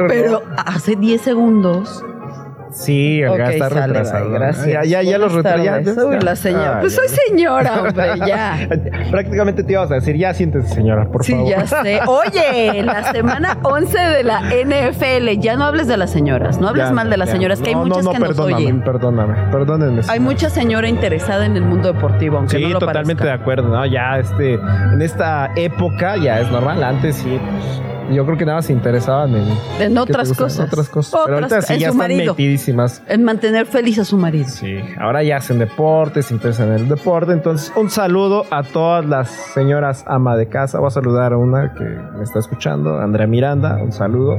[0.06, 2.04] Pero hace 10 segundos
[2.72, 4.30] Sí, acá está retrasado.
[4.30, 4.66] gracias.
[4.66, 6.80] Ya, ya, ya los la señora.
[6.80, 8.68] pues soy señora, hombre, ya.
[9.10, 11.44] Prácticamente te ibas a decir, ya siéntese, señora, por favor.
[11.44, 12.00] Sí, ya sé.
[12.06, 15.40] Oye, la semana 11 de la NFL.
[15.40, 16.58] Ya no hables de las señoras.
[16.58, 18.82] No hables mal de las señoras, que hay muchas que nos oyen.
[18.82, 20.02] Perdóname, perdónenme.
[20.08, 23.68] Hay mucha señora interesada en el mundo deportivo, aunque sí, no lo totalmente de acuerdo.
[23.68, 23.84] ¿no?
[23.86, 26.82] Ya este, en esta época ya es normal.
[26.82, 29.46] Antes sí, pues, yo creo que nada se interesaban en,
[29.80, 30.66] en otras cosas.
[30.68, 31.20] Otras cosas.
[31.24, 33.02] Pero ahorita sí ya están metidísimas.
[33.08, 34.48] En mantener feliz a su marido.
[34.48, 37.32] Sí, ahora ya hacen deporte, se interesan en el deporte.
[37.32, 40.78] Entonces, un saludo a todas las señoras ama de casa.
[40.78, 43.78] Voy a saludar a una que me está escuchando, Andrea Miranda.
[43.82, 44.38] Un saludo.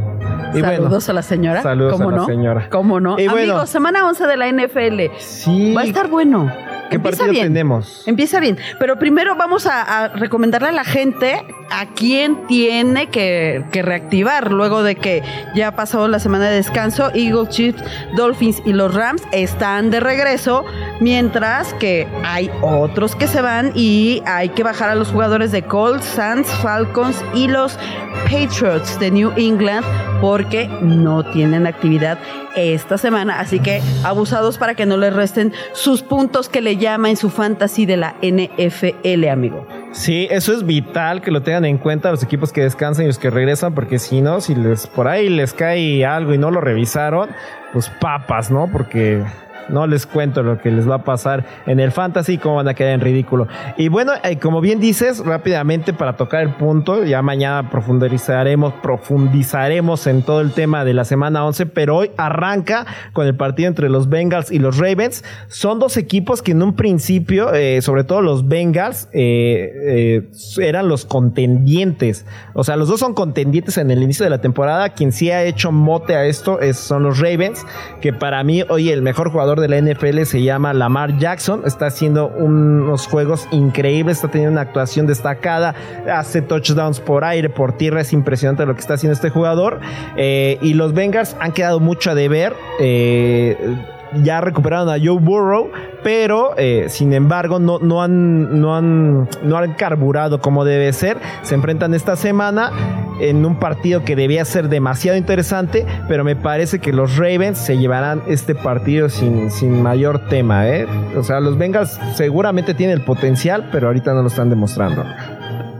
[0.53, 1.61] Y saludos a la señora.
[1.61, 2.69] Saludos a la señora.
[2.69, 3.19] ¿Cómo no?
[3.19, 5.17] Y Amigos, semana 11 de la NFL.
[5.17, 5.73] Sí.
[5.73, 6.51] Va a estar bueno.
[6.89, 8.03] ¿Qué Empieza partido tenemos?
[8.07, 8.57] Empieza bien.
[8.79, 14.95] Pero primero vamos a, recomendarle a la gente a quién tiene que, reactivar luego de
[14.95, 15.23] que
[15.55, 17.11] ya pasó la semana de descanso.
[17.13, 17.83] Eagles, Chiefs,
[18.15, 20.65] Dolphins y los Rams están de regreso,
[20.99, 25.63] mientras que hay otros que se van y hay que bajar a los jugadores de
[25.63, 27.77] Colts, Suns, Falcons y los
[28.25, 29.85] Patriots de New England
[30.23, 32.17] porque no tienen actividad
[32.55, 33.41] esta semana.
[33.41, 37.29] Así que abusados para que no les resten sus puntos que le llama en su
[37.29, 39.67] fantasy de la NFL, amigo.
[39.91, 43.19] Sí, eso es vital que lo tengan en cuenta los equipos que descansan y los
[43.19, 46.61] que regresan, porque si no, si les por ahí les cae algo y no lo
[46.61, 47.29] revisaron,
[47.73, 48.69] pues papas, ¿no?
[48.71, 49.21] Porque
[49.69, 52.73] no les cuento lo que les va a pasar en el fantasy cómo van a
[52.73, 53.47] quedar en ridículo.
[53.77, 60.07] Y bueno, eh, como bien dices, rápidamente para tocar el punto, ya mañana profundizaremos, profundizaremos
[60.07, 63.89] en todo el tema de la semana 11, pero hoy arranca con el partido entre
[63.89, 65.23] los Bengals y los Ravens.
[65.47, 71.05] Son dos equipos que en un principio, eh, sobre todo los Bengals, eh, eran los
[71.05, 72.25] contendientes.
[72.53, 74.89] O sea, los dos son contendientes en el inicio de la temporada.
[74.89, 77.65] Quien sí ha hecho mote a esto es, son los Ravens,
[78.01, 81.61] que para mí hoy el mejor jugador de la NFL se llama Lamar Jackson.
[81.65, 85.75] Está haciendo unos juegos increíbles, está teniendo una actuación destacada,
[86.11, 88.01] hace touchdowns por aire, por tierra.
[88.01, 89.79] Es impresionante lo que está haciendo este jugador.
[90.17, 92.53] Eh, y los Bengals han quedado mucho a deber.
[92.79, 93.57] Eh,
[94.21, 95.71] ya recuperaron a Joe Burrow,
[96.03, 101.17] pero eh, sin embargo no, no, han, no, han, no han carburado como debe ser.
[101.43, 102.71] Se enfrentan esta semana
[103.19, 107.77] en un partido que debía ser demasiado interesante, pero me parece que los Ravens se
[107.77, 110.67] llevarán este partido sin, sin mayor tema.
[110.67, 110.87] ¿eh?
[111.15, 115.03] O sea, los Bengals seguramente tienen el potencial, pero ahorita no lo están demostrando.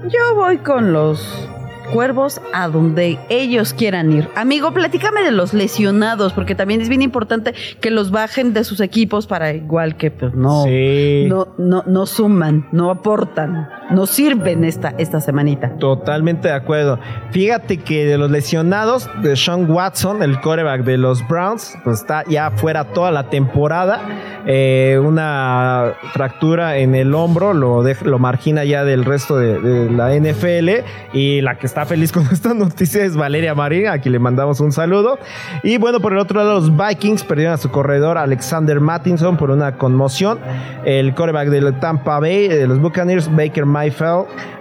[0.04, 1.50] Yo voy con los
[1.94, 4.28] cuervos a donde ellos quieran ir.
[4.36, 8.80] Amigo, platícame de los lesionados, porque también es bien importante que los bajen de sus
[8.80, 14.94] equipos para igual que pues no, no, no, no suman, no aportan, no sirven esta,
[14.98, 15.70] esta semanita.
[15.78, 17.00] Totalmente de acuerdo.
[17.32, 22.24] Fíjate que de los lesionados, de Sean Watson, el coreback de los Browns, pues está
[22.28, 24.02] ya fuera toda la temporada.
[24.46, 30.14] Eh, una fractura en el hombro lo, lo margina ya del resto de, de la
[30.14, 34.20] NFL y la que está feliz con esta noticia es Valeria Marín, a quien le
[34.20, 35.20] mandamos un saludo.
[35.64, 39.52] Y bueno, por el otro lado, los Vikings perdieron a su corredor Alexander Mattinson por
[39.52, 40.40] una conmoción.
[40.86, 43.66] El coreback de Tampa Bay, de los Buccaneers, Baker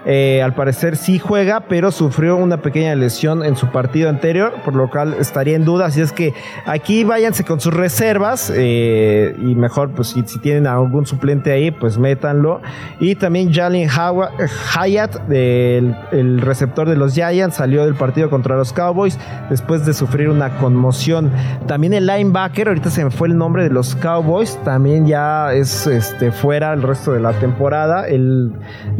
[0.04, 4.74] Eh, al parecer sí juega, pero sufrió una pequeña lesión en su partido anterior, por
[4.74, 5.86] lo cual estaría en duda.
[5.86, 6.34] Así es que
[6.66, 11.98] aquí váyanse con sus reservas eh, y mejor, pues si, tienen algún suplente ahí, pues
[11.98, 12.60] métanlo.
[12.98, 19.18] Y también Jalen Hyatt, el, receptor de los Giants, salió del partido contra los Cowboys
[19.50, 21.30] después de sufrir una conmoción.
[21.66, 25.86] También el linebacker, ahorita se me fue el nombre de los Cowboys, también ya es
[25.86, 28.08] este, fuera el resto de la temporada.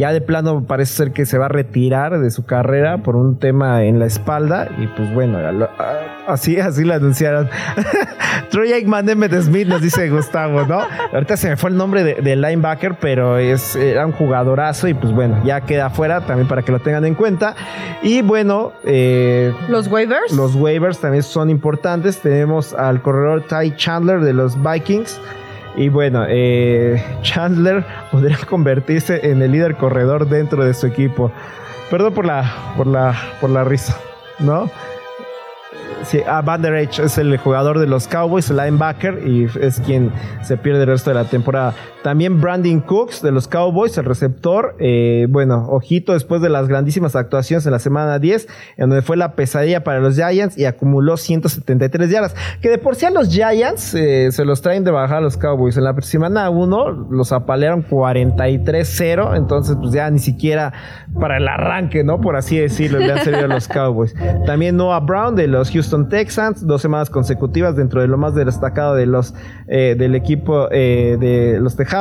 [0.03, 3.39] Ya de plano parece ser que se va a retirar de su carrera por un
[3.39, 4.69] tema en la espalda.
[4.77, 5.39] Y pues bueno,
[6.27, 7.49] así, así lo anunciaron.
[8.51, 10.81] Troy Aikman de Smith nos dice Gustavo, ¿no?
[11.13, 15.13] Ahorita se me fue el nombre del linebacker, pero es, era un jugadorazo y pues
[15.13, 17.55] bueno, ya queda fuera también para que lo tengan en cuenta.
[18.03, 20.33] Y bueno, eh, los waivers.
[20.33, 22.19] Los waivers también son importantes.
[22.19, 25.21] Tenemos al corredor Ty Chandler de los Vikings.
[25.77, 31.33] Y bueno, eh, Chandler podría convertirse en el líder corredor dentro de su equipo.
[31.91, 33.97] Perdón por la, por la, por la risa,
[34.39, 34.71] ¿no?
[36.05, 40.11] Sí, ah, Van Der es el jugador de los Cowboys, el linebacker, y es quien
[40.43, 41.75] se pierde el resto de la temporada.
[42.03, 44.75] También Brandon Cooks de los Cowboys, el receptor.
[44.81, 49.17] Eh, bueno, ojito después de las grandísimas actuaciones en la semana 10, en donde fue
[49.17, 52.35] la pesadilla para los Giants y acumuló 173 yardas.
[52.61, 55.37] Que de por sí a los Giants eh, se los traen de bajar a los
[55.37, 55.77] Cowboys.
[55.77, 60.73] En la semana 1 los apalearon 43-0, entonces pues ya ni siquiera
[61.21, 62.21] para el arranque, ¿no?
[62.21, 64.15] Por así decirlo, le han servido a los Cowboys.
[64.45, 68.97] También Noah Brown de los Houston Texans, dos semanas consecutivas dentro de lo más destacado
[68.97, 69.35] de los,
[69.69, 71.92] eh, del equipo de los Texans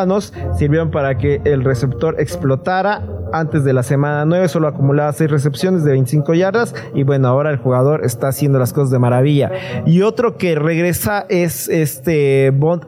[0.57, 3.03] sirvieron para que el receptor explotara.
[3.33, 7.49] Antes de la semana 9 solo acumulaba 6 recepciones de 25 yardas y bueno, ahora
[7.49, 9.51] el jugador está haciendo las cosas de maravilla.
[9.85, 12.85] Y otro que regresa es este Bond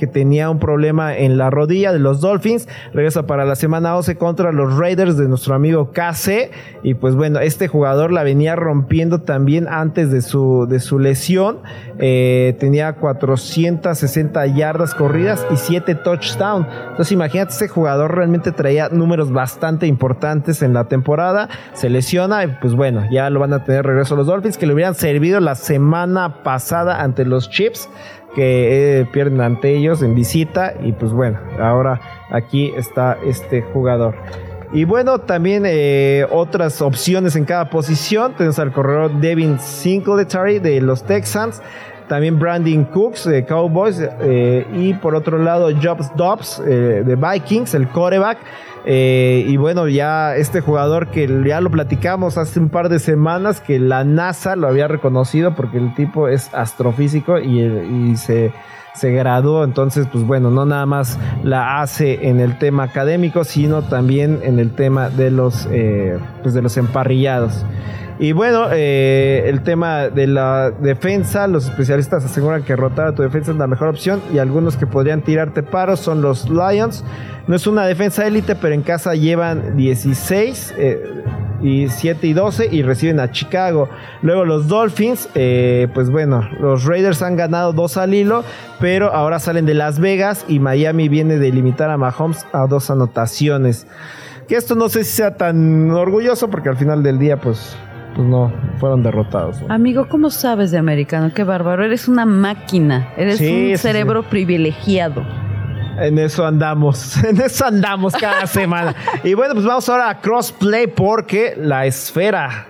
[0.00, 2.66] que tenía un problema en la rodilla de los Dolphins.
[2.94, 6.50] Regresa para la semana 11 contra los Raiders de nuestro amigo KC.
[6.82, 11.58] Y pues bueno, este jugador la venía rompiendo también antes de su, de su lesión.
[11.98, 16.66] Eh, tenía 460 yardas corridas y 7 touchdowns.
[16.88, 21.50] Entonces imagínate, este jugador realmente traía números bastante importantes en la temporada.
[21.74, 24.66] Se lesiona y pues bueno, ya lo van a tener regreso a los Dolphins que
[24.66, 27.90] le hubieran servido la semana pasada ante los Chips
[28.34, 34.14] que eh, pierden ante ellos en visita y pues bueno, ahora aquí está este jugador.
[34.72, 38.34] Y bueno, también eh, otras opciones en cada posición.
[38.34, 41.60] Tenemos al corredor Devin Singletary de los Texans.
[42.10, 43.98] También Brandon Cooks de Cowboys.
[44.20, 48.36] Eh, y por otro lado, Jobs Dobbs de Vikings, el coreback.
[48.84, 53.60] Eh, y bueno, ya este jugador que ya lo platicamos hace un par de semanas,
[53.60, 58.52] que la NASA lo había reconocido porque el tipo es astrofísico y, se,
[59.02, 59.64] graduó.
[59.64, 64.58] Entonces, pues bueno, no nada más la hace en el tema académico, sino también en
[64.58, 67.64] el tema de los, eh, pues de los emparrillados.
[68.22, 73.22] Y bueno, eh, el tema de la defensa, los especialistas aseguran que rotar a tu
[73.22, 77.02] defensa es la mejor opción y algunos que podrían tirarte paros son los Lions.
[77.46, 81.24] No es una defensa élite, pero en casa llevan 16 eh,
[81.62, 83.88] y 7 y 12 y reciben a Chicago.
[84.20, 88.44] Luego los Dolphins, eh, pues bueno, los Raiders han ganado dos al hilo,
[88.80, 92.90] pero ahora salen de Las Vegas y Miami viene de limitar a Mahomes a dos
[92.90, 93.86] anotaciones.
[94.46, 97.78] Que esto no sé si sea tan orgulloso porque al final del día pues
[98.14, 99.62] pues no, fueron derrotados.
[99.68, 101.32] Amigo, ¿cómo sabes de americano?
[101.34, 105.24] Qué bárbaro, eres una máquina, eres un cerebro privilegiado.
[105.98, 108.94] En eso andamos, en eso andamos cada semana.
[109.22, 112.66] Y bueno, pues vamos ahora a crossplay porque la esfera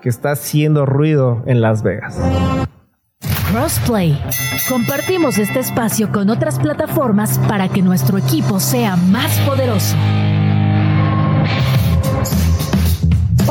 [0.00, 2.18] que está haciendo ruido en Las Vegas.
[3.50, 4.18] Crossplay.
[4.68, 9.96] Compartimos este espacio con otras plataformas para que nuestro equipo sea más poderoso.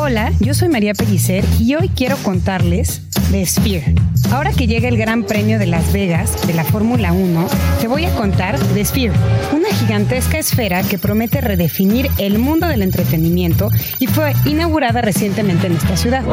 [0.04, 3.94] Hola, yo soy María Pellicer y hoy quiero contarles de Sphere.
[4.32, 7.46] Ahora que llega el Gran Premio de Las Vegas de la Fórmula 1,
[7.80, 9.12] te voy a contar de Sphere,
[9.54, 13.68] una gigantesca esfera que promete redefinir el mundo del entretenimiento
[14.00, 16.24] y fue inaugurada recientemente en esta ciudad.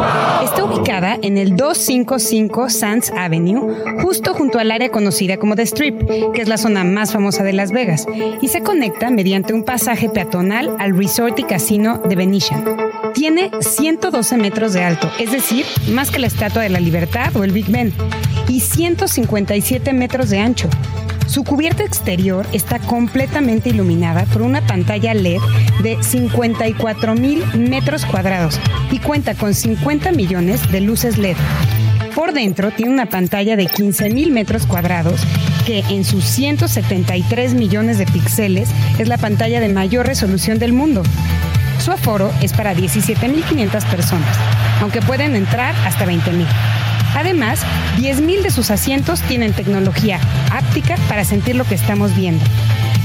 [0.43, 6.33] Está ubicada en el 255 Sands Avenue, justo junto al área conocida como The Strip,
[6.33, 8.07] que es la zona más famosa de Las Vegas,
[8.41, 12.63] y se conecta mediante un pasaje peatonal al resort y casino de Venetian.
[13.19, 17.43] Tiene 112 metros de alto, es decir, más que la Estatua de la Libertad o
[17.43, 17.91] el Big Ben,
[18.47, 20.69] y 157 metros de ancho.
[21.27, 25.41] Su cubierta exterior está completamente iluminada por una pantalla LED
[25.83, 28.57] de 54 mil metros cuadrados
[28.89, 31.35] y cuenta con 50 millones de luces LED.
[32.15, 35.19] Por dentro tiene una pantalla de 15 mil metros cuadrados
[35.65, 41.03] que en sus 173 millones de píxeles es la pantalla de mayor resolución del mundo.
[41.79, 44.37] Su aforo es para 17.500 personas,
[44.81, 46.45] aunque pueden entrar hasta 20.000.
[47.15, 47.61] Además,
[47.97, 50.19] 10.000 de sus asientos tienen tecnología
[50.51, 52.43] áptica para sentir lo que estamos viendo.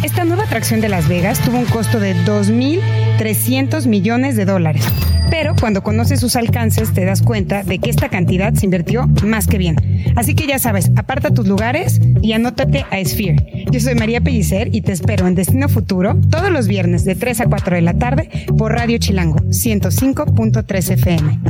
[0.05, 4.85] Esta nueva atracción de Las Vegas tuvo un costo de 2.300 millones de dólares.
[5.31, 9.47] Pero cuando conoces sus alcances te das cuenta de que esta cantidad se invirtió más
[9.47, 9.77] que bien.
[10.15, 13.65] Así que ya sabes, aparta tus lugares y anótate a Sphere.
[13.71, 17.41] Yo soy María Pellicer y te espero en Destino Futuro todos los viernes de 3
[17.41, 21.41] a 4 de la tarde por Radio Chilango 105.3 FM.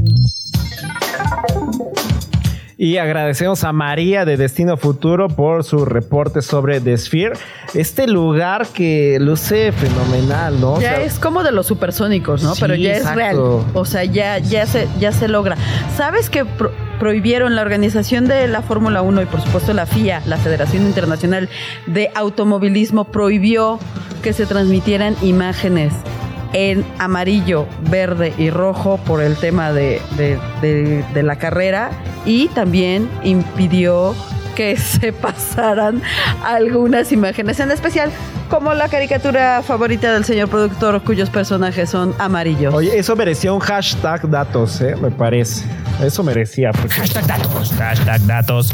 [2.84, 7.32] Y agradecemos a María de Destino Futuro por su reporte sobre The Sphere.
[7.72, 10.78] Este lugar que luce fenomenal, ¿no?
[10.78, 12.52] Ya es como de los supersónicos, ¿no?
[12.60, 13.38] Pero ya es real.
[13.38, 15.56] O sea, ya, ya, se, ya se logra.
[15.96, 16.44] ¿Sabes que
[17.00, 21.48] prohibieron la organización de la Fórmula 1 y por supuesto la FIA, la Federación Internacional
[21.86, 23.78] de Automovilismo, prohibió
[24.22, 25.94] que se transmitieran imágenes
[26.54, 30.00] en amarillo, verde y rojo por el tema de,
[31.14, 31.90] la carrera.
[32.24, 34.14] Y también impidió
[34.54, 36.00] que se pasaran
[36.42, 38.10] algunas imágenes en especial
[38.54, 42.72] como la caricatura favorita del señor productor cuyos personajes son amarillos.
[42.72, 44.94] Oye, eso merecía un hashtag datos, ¿eh?
[44.94, 45.64] me parece.
[46.00, 46.70] Eso merecía.
[46.72, 47.72] Hashtag datos.
[47.72, 48.72] Hashtag datos.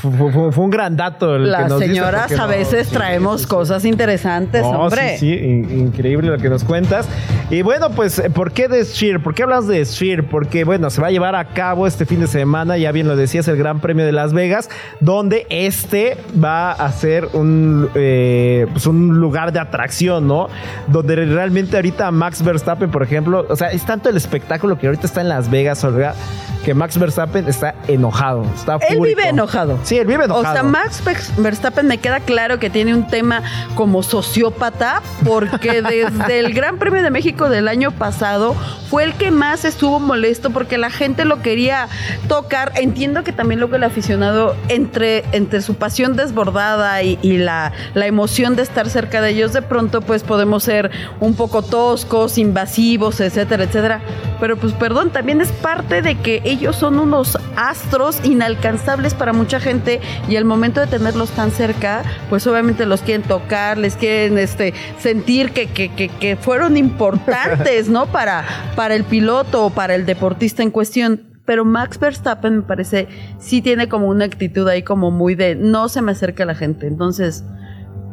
[0.00, 1.36] Fue, un gran dato.
[1.36, 5.16] El Las señoras a veces traemos cosas interesantes, hombre.
[5.18, 7.06] Sí, sí, increíble lo que nos cuentas.
[7.50, 9.20] Y bueno, pues, ¿por qué de Sphere?
[9.20, 10.22] ¿Por qué hablas de Sphere?
[10.22, 13.16] Porque, bueno, se va a llevar a cabo este fin de semana, ya bien lo
[13.16, 14.70] decías, el Gran Premio de Las Vegas,
[15.00, 20.48] donde este va a ser un, eh, pues un lugar de atracción, ¿no?
[20.88, 25.06] Donde realmente ahorita Max Verstappen, por ejemplo, o sea, es tanto el espectáculo que ahorita
[25.06, 26.14] está en Las Vegas, Olga,
[26.64, 28.44] que Max Verstappen está enojado.
[28.54, 29.78] Está él vive enojado.
[29.84, 30.48] Sí, él vive enojado.
[30.48, 31.02] O sea, Max
[31.36, 33.42] Verstappen me queda claro que tiene un tema
[33.74, 38.56] como sociópata, porque desde el Gran Premio de México del año pasado
[38.88, 41.88] fue el que más estuvo molesto porque la gente lo quería
[42.28, 42.72] tocar.
[42.76, 48.06] Entiendo que también lo que el aficionado, entre, entre su pasión desbordada y, la, la
[48.06, 50.90] emoción de estar cerca de ellos, de pronto pues podemos ser
[51.20, 54.00] un poco toscos, invasivos, etcétera, etcétera.
[54.40, 59.60] Pero pues perdón, también es parte de que ellos son unos astros inalcanzables para mucha
[59.60, 64.38] gente y al momento de tenerlos tan cerca, pues obviamente los quieren tocar, les quieren
[64.38, 68.06] este, sentir que, que, que, fueron importantes, ¿no?
[68.06, 68.44] Para,
[68.76, 73.60] para el piloto o para el deportista en cuestión pero Max Verstappen me parece sí
[73.60, 76.86] tiene como una actitud ahí como muy de no se me acerca la gente.
[76.86, 77.44] Entonces,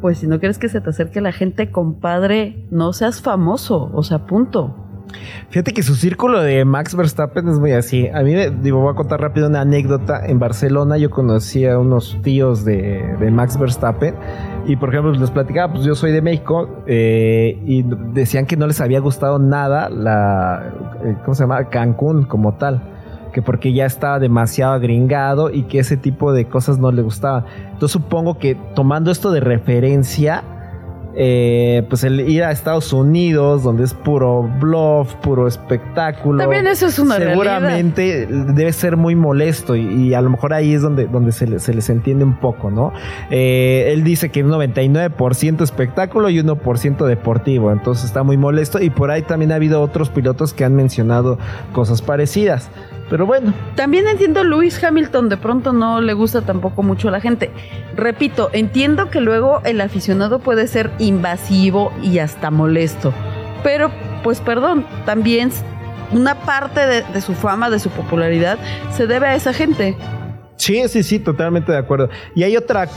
[0.02, 4.04] pues si no quieres que se te acerque la gente, compadre, no seas famoso, o
[4.04, 4.76] sea, punto.
[5.50, 8.08] Fíjate que su círculo de Max Verstappen es muy así.
[8.08, 10.26] A mí, digo, voy a contar rápido una anécdota.
[10.26, 14.16] En Barcelona yo conocí a unos tíos de, Max Verstappen
[14.66, 17.84] y, por ejemplo, les platicaba, pues yo soy de México eh, y
[18.14, 20.74] decían que no les había gustado nada la,
[21.04, 21.70] eh, ¿cómo se llama?
[21.70, 22.82] Cancún como tal
[23.32, 27.46] que porque ya estaba demasiado agringado y que ese tipo de cosas no le gustaban.
[27.74, 30.44] Entonces supongo que tomando esto de referencia,
[31.14, 36.40] eh, pues el ir a Estados Unidos, donde es puro bluff, puro espectáculo.
[36.40, 40.82] También eso es una Seguramente debe ser muy molesto y, a lo mejor ahí es
[40.82, 42.94] donde, donde se, les entiende un poco, ¿no?
[43.30, 48.90] Eh, él dice que un 99% espectáculo y 1% deportivo, entonces está muy molesto y
[48.90, 51.38] por ahí también ha habido otros pilotos que han mencionado
[51.74, 52.70] cosas parecidas.
[53.12, 53.54] Pero bueno.
[53.76, 57.52] También entiendo Luis Hamilton, de pronto no le gusta tampoco mucho a la gente.
[57.94, 63.14] Repito, entiendo que luego el aficionado puede ser invasivo y hasta molesto.
[63.64, 63.92] Pero,
[64.24, 65.52] pues perdón, también
[66.12, 68.58] una parte de, de su fama, de su popularidad,
[68.96, 69.96] se debe a esa gente.
[70.62, 72.10] Sí, sí, sí, totalmente de acuerdo.
[72.36, 72.88] Y hay otra,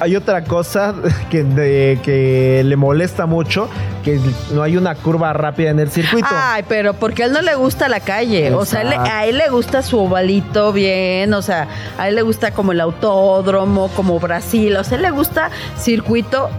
[0.00, 0.94] hay otra cosa
[1.30, 3.70] que, que le molesta mucho,
[4.04, 4.20] que
[4.52, 6.28] no hay una curva rápida en el circuito.
[6.30, 8.52] Ay, pero porque a él no le gusta la calle.
[8.52, 12.50] O sea, a él le gusta su ovalito bien, o sea, a él le gusta
[12.50, 16.50] como el autódromo, como Brasil, o sea, a él le gusta circuito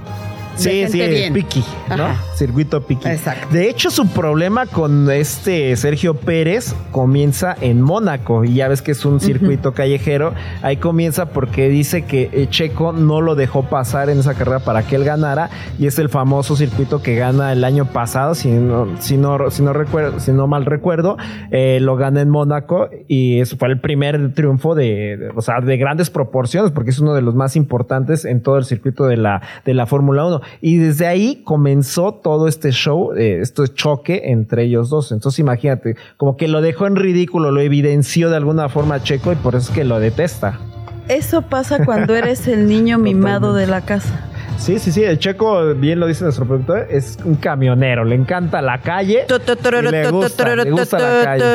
[0.57, 1.63] Sí, sí, Piki,
[1.95, 2.26] ¿no?
[2.37, 3.07] Circuito Piki.
[3.07, 3.47] Exacto.
[3.51, 8.43] De hecho, su problema con este Sergio Pérez comienza en Mónaco.
[8.43, 10.33] Y ya ves que es un circuito callejero.
[10.61, 14.83] Ahí comienza porque dice que eh, Checo no lo dejó pasar en esa carrera para
[14.83, 15.49] que él ganara.
[15.79, 19.63] Y es el famoso circuito que gana el año pasado, si no, si no, si
[19.63, 21.17] no, recuerdo, si no mal recuerdo,
[21.49, 22.89] eh, lo gana en Mónaco.
[23.07, 27.15] Y eso fue el primer triunfo de, o sea, de grandes proporciones, porque es uno
[27.15, 30.41] de los más importantes en todo el circuito de la, de la Fórmula 1.
[30.61, 35.13] Y desde ahí comenzó todo este show, eh, este choque entre ellos dos.
[35.13, 39.37] Entonces imagínate, como que lo dejó en ridículo, lo evidenció de alguna forma Checo y
[39.37, 40.59] por eso es que lo detesta.
[41.07, 44.25] Eso pasa cuando eres el niño mimado de la casa.
[44.57, 48.61] Sí, sí, sí, el Checo, bien lo dice nuestro productor, es un camionero, le encanta
[48.61, 49.25] la calle.
[49.29, 51.45] le gusta, le gusta la calle.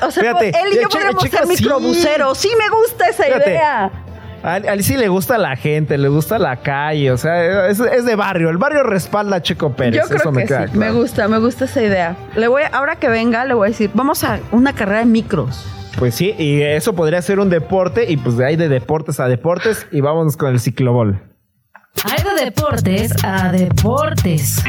[0.00, 2.38] O sea, él y yo podemos ser microbuseros.
[2.38, 3.92] Sí me gusta esa idea.
[4.46, 8.14] A él, sí le gusta la gente, le gusta la calle, o sea, es, de
[8.14, 8.48] barrio.
[8.48, 10.00] El barrio respalda a Checo Pérez.
[10.08, 10.78] Yo creo que sí.
[10.78, 12.16] Me gusta, me gusta esa idea.
[12.36, 15.66] Le voy, ahora que venga, le voy a decir, vamos a una carrera de micros.
[15.98, 19.26] Pues sí, y eso podría ser un deporte, y pues de ahí de deportes a
[19.26, 21.20] deportes, y vámonos con el ciclobol.
[22.04, 24.62] Hay de deportes a deportes.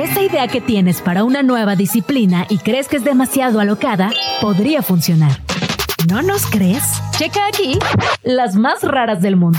[0.00, 4.10] Esa idea que tienes para una nueva disciplina y crees que es demasiado alocada,
[4.40, 5.32] podría funcionar.
[6.06, 6.84] ¿No nos crees?
[7.18, 7.78] Checa aquí
[8.22, 9.58] las más raras del mundo.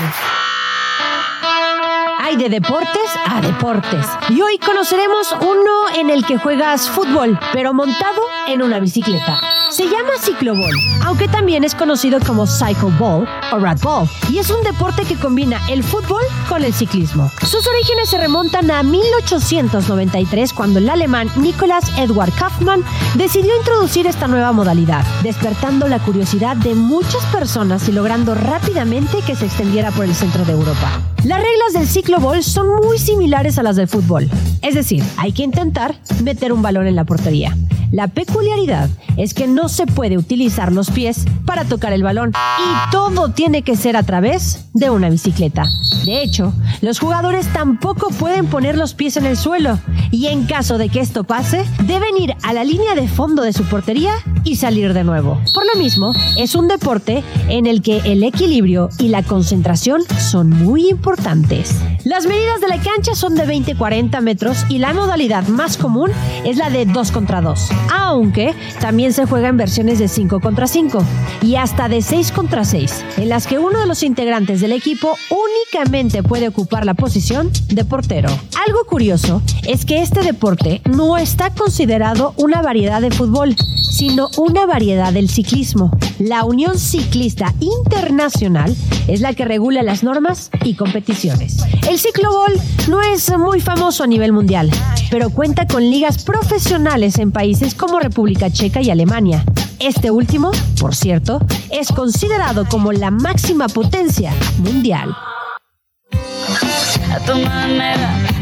[2.21, 4.05] Hay de deportes a deportes.
[4.29, 9.58] Y hoy conoceremos uno en el que juegas fútbol, pero montado en una bicicleta.
[9.71, 10.73] Se llama ciclobol,
[11.05, 15.15] aunque también es conocido como cycle ball o rat ball, y es un deporte que
[15.15, 17.29] combina el fútbol con el ciclismo.
[17.43, 24.27] Sus orígenes se remontan a 1893 cuando el alemán Nicolas Edward Kaufmann decidió introducir esta
[24.27, 30.05] nueva modalidad, despertando la curiosidad de muchas personas y logrando rápidamente que se extendiera por
[30.05, 30.99] el centro de Europa.
[31.25, 34.29] Las reglas del ciclobol son muy similares a las del fútbol,
[34.63, 37.55] es decir, hay que intentar meter un balón en la portería.
[37.91, 42.91] La peculiaridad es que no se puede utilizar los pies para tocar el balón y
[42.91, 45.65] todo tiene que ser a través de una bicicleta.
[46.05, 49.79] De hecho, los jugadores tampoco pueden poner los pies en el suelo
[50.11, 53.53] y en caso de que esto pase, deben ir a la línea de fondo de
[53.53, 55.39] su portería y salir de nuevo.
[55.53, 60.49] Por lo mismo, es un deporte en el que el equilibrio y la concentración son
[60.49, 61.75] muy importantes.
[62.05, 66.11] Las medidas de la cancha son de 20-40 metros y la modalidad más común
[66.45, 67.69] es la de 2 contra 2
[68.09, 71.03] aunque también se juega en versiones de 5 contra 5
[71.41, 75.17] y hasta de 6 contra 6, en las que uno de los integrantes del equipo
[75.29, 78.29] únicamente puede ocupar la posición de portero.
[78.67, 83.55] Algo curioso es que este deporte no está considerado una variedad de fútbol,
[83.89, 85.91] sino una variedad del ciclismo.
[86.19, 88.75] La Unión Ciclista Internacional
[89.07, 91.57] es la que regula las normas y competiciones.
[91.89, 92.53] El ciclobol
[92.87, 94.69] no es muy famoso a nivel mundial,
[95.09, 99.43] pero cuenta con ligas profesionales en países como República Checa y Alemania.
[99.79, 101.39] Este último, por cierto,
[101.71, 105.15] es considerado como la máxima potencia mundial.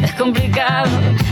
[0.04, 0.89] Es complicado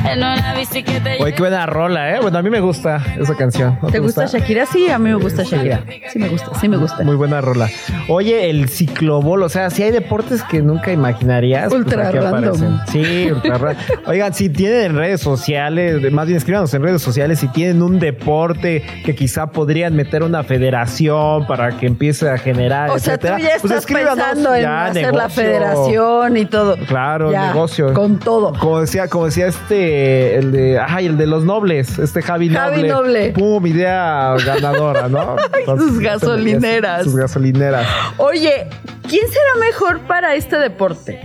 [0.09, 1.11] en una bicicleta.
[1.20, 2.20] Oye, qué buena rola, ¿eh?
[2.22, 3.78] Bueno, a mí me gusta esa canción.
[3.91, 4.66] ¿Te, gusta, Shakira?
[4.66, 5.84] Sí, a mí me gusta Shakira.
[6.11, 7.03] Sí me gusta, sí me gusta.
[7.03, 7.70] Muy buena rola.
[8.07, 11.70] Oye, el ciclobol, o sea, si hay deportes que nunca imaginarías.
[11.70, 12.80] Pues, ultra random.
[12.91, 13.84] Sí, ultra random.
[14.07, 18.84] Oigan, si tienen redes sociales, más bien escríbanos en redes sociales, si tienen un deporte
[19.03, 23.57] que quizá podrían meter una federación para que empiece a generar, o sea, tú ya
[23.61, 26.78] pues estás pensando en hacer la federación y todo.
[26.88, 27.93] Claro, negocio.
[27.93, 28.54] Con todo.
[28.59, 32.83] Como decía, como decía este, el de, ay, el de los nobles, este Javi, Javi
[32.83, 33.31] Noble.
[33.31, 35.35] Pum, idea ganadora, ¿no?
[35.77, 37.03] sus gasolineras.
[37.03, 37.87] Sus gasolineras.
[38.17, 38.67] Oye,
[39.07, 41.21] ¿quién será mejor para este deporte?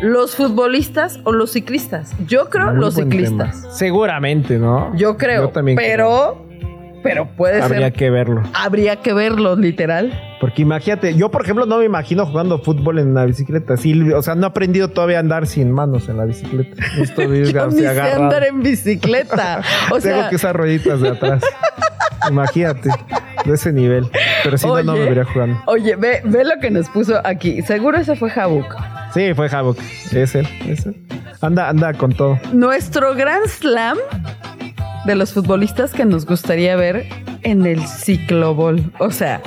[0.00, 2.12] ¿Los futbolistas o los ciclistas?
[2.26, 3.66] Yo creo los ciclistas.
[3.72, 4.94] Seguramente, ¿no?
[4.96, 5.42] Yo creo.
[5.44, 6.47] Yo también pero
[7.02, 7.64] pero puede ser.
[7.64, 8.42] Habría que verlo.
[8.54, 10.12] Habría que verlo, literal.
[10.40, 13.76] Porque imagínate, yo por ejemplo no me imagino jugando fútbol en una bicicleta.
[13.76, 16.82] Sí, o sea, no he aprendido todavía a andar sin manos en la bicicleta.
[17.00, 19.62] Esto yo ni sé andar en bicicleta.
[19.90, 21.42] O sea, tengo que usar rueditas de atrás.
[22.30, 22.90] imagínate,
[23.44, 24.06] de ese nivel.
[24.44, 25.60] Pero si no, no me vería jugando.
[25.66, 27.62] Oye, ve, ve lo que nos puso aquí.
[27.62, 28.66] Seguro ese fue Habuk.
[29.14, 29.78] Sí, fue Habuk.
[30.12, 30.96] Es él, es él.
[31.40, 32.38] Anda, anda con todo.
[32.52, 33.98] Nuestro Grand Slam
[35.04, 37.06] de los futbolistas que nos gustaría ver
[37.42, 38.92] en el ciclobol.
[38.98, 39.40] O sea,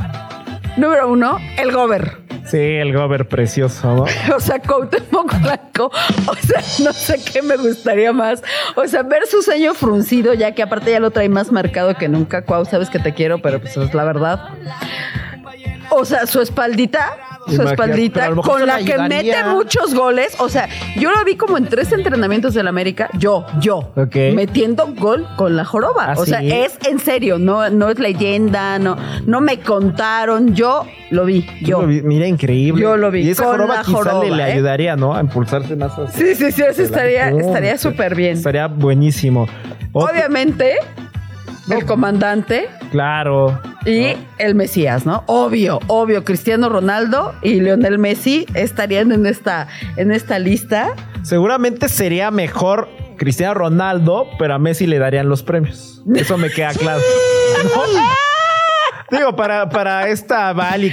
[0.78, 2.18] número uno, el Gober.
[2.46, 4.06] Sí, el Gober precioso, ¿no?
[4.36, 5.92] o sea, Cuauhtémoc Blanco.
[6.28, 8.44] O sea, no sé qué me gustaría más.
[8.76, 12.08] O sea, ver su ceño fruncido, ya que aparte ya lo trae más marcado que
[12.10, 12.44] nunca.
[12.44, 14.50] Cuau, sabes que te quiero, pero pues es la verdad.
[15.92, 20.36] O sea, su espaldita su espaldita, con la que mete muchos goles.
[20.40, 20.68] O sea,
[20.98, 23.92] yo lo vi como en tres entrenamientos del América, yo, yo,
[24.34, 26.12] metiendo gol con la joroba.
[26.12, 30.86] ¿Ah, o sea, es en serio, no, no es leyenda, no, no me contaron, yo
[31.10, 31.82] lo vi, yo.
[31.82, 32.82] Mira, increíble.
[32.82, 33.22] Yo lo vi.
[33.22, 34.44] Y esa joroba quizá le, ¿eh?
[34.44, 35.16] ayudaría, ¿no?
[35.16, 35.94] A impulsarse más.
[36.14, 38.38] sí, sí, sí, eso estaría, estaría súper bien.
[38.38, 39.48] Estaría buenísimo.
[39.94, 40.76] Obviamente,
[41.72, 42.70] el comandante.
[42.92, 43.60] Claro.
[43.86, 45.24] Y el Mesías, ¿no?
[45.28, 46.24] Obvio, obvio.
[46.24, 49.68] Cristiano Ronaldo y Lionel Messi estarían en esta,
[49.98, 50.94] en esta lista.
[51.24, 56.04] Seguramente sería mejor Cristiano Ronaldo, pero a Messi le darían los premios.
[56.16, 57.02] Eso me queda claro.
[59.12, 60.92] Digo, para, para esta Val y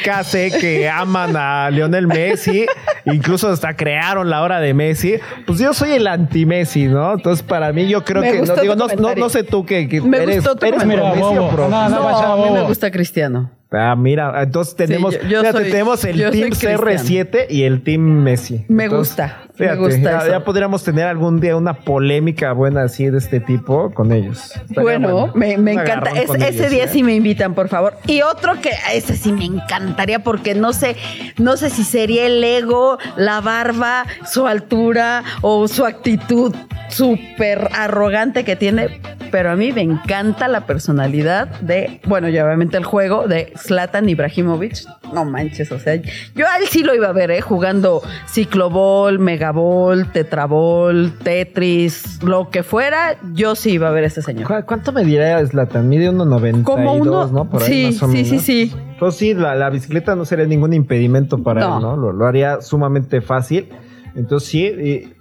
[0.61, 2.66] que aman a Lionel Messi,
[3.05, 7.14] incluso hasta crearon la hora de Messi, pues yo soy el anti-Messi, ¿no?
[7.14, 8.43] Entonces, para mí, yo creo que.
[8.43, 11.69] No, digo, no, no, sé tú que, me eres, gustó eres mira, bobo.
[11.69, 13.51] No, no, no, a mí me gusta Cristiano.
[13.71, 18.64] Ah, mira, entonces tenemos, tenemos el Team CR7 y el Team Messi.
[18.69, 19.43] Me gusta.
[19.59, 24.12] me gusta ya, podríamos tener algún día una polémica buena así de este tipo con
[24.12, 24.55] ellos.
[24.71, 26.12] bueno, me, encanta.
[26.12, 26.89] ese día ¿eh?
[26.89, 27.95] sí me invitan, por favor.
[28.07, 30.97] Y otro que ese sí me encantaría porque no sé,
[31.37, 36.55] no sé si sería el ego, la barba, su altura o su actitud
[36.89, 39.01] súper arrogante que tiene,
[39.31, 44.09] pero a mí me encanta la personalidad de, bueno, y obviamente el juego de Zlatan
[44.09, 47.41] Ibrahimovic, no manches, o sea, yo a él sí lo iba a ver, ¿eh?
[47.41, 54.07] Jugando ciclobol, mega Megabol, Tetrabol, Tetris, lo que fuera, yo sí iba a ver a
[54.09, 54.64] ese señor.
[54.66, 55.89] ¿Cuánto me diría Slatan?
[55.89, 57.49] Mide 1.92, Como uno, ¿no?
[57.49, 58.74] Por ahí sí, sí, sí, sí.
[58.99, 61.97] Pues sí, la, bicicleta no sería ningún impedimento para él, ¿no?
[61.97, 63.68] Lo, haría sumamente fácil.
[64.14, 65.14] Entonces sí,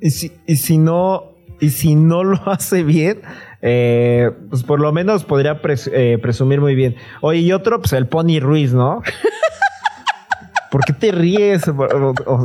[0.00, 1.33] y, si, y si no,
[1.64, 3.22] y si no lo hace bien,
[3.62, 5.60] eh, pues por lo menos podría
[5.92, 6.96] eh, presumir muy bien.
[7.20, 9.02] Oye, y otro, pues el Pony Ruiz, ¿no?
[10.70, 11.62] ¿Por qué te ríes?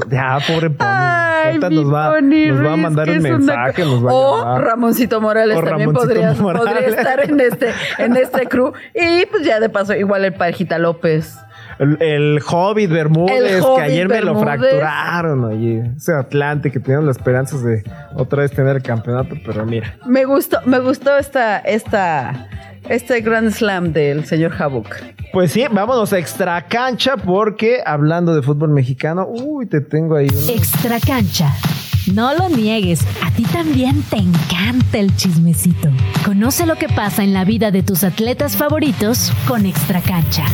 [0.09, 0.85] ya, pobre Pony.
[0.87, 3.83] Ay, nos, va, nos va a mandar un mensaje.
[3.83, 8.71] Nos va o a Ramoncito Morales también podría, podría, estar en este, en este crew.
[8.93, 11.39] Y pues ya de paso, igual el Pajita López.
[11.79, 15.91] El, Hobbit Bermúdez, que ayer me lo fracturaron, oye.
[15.95, 17.83] Ese Atlante que tenían las esperanzas de
[18.15, 19.95] otra vez tener el campeonato, pero mira.
[20.05, 22.49] Me gustó, me gustó esta, esta,
[22.89, 24.93] este Grand Slam del señor Habuk.
[25.31, 30.27] Pues sí, vámonos a extra cancha porque hablando de fútbol mexicano, uy, te tengo ahí.
[30.49, 31.53] Extra cancha.
[32.13, 35.89] No lo niegues, a ti también te encanta el chismecito.
[36.25, 40.45] Conoce lo que pasa en la vida de tus atletas favoritos con Extra Cancha.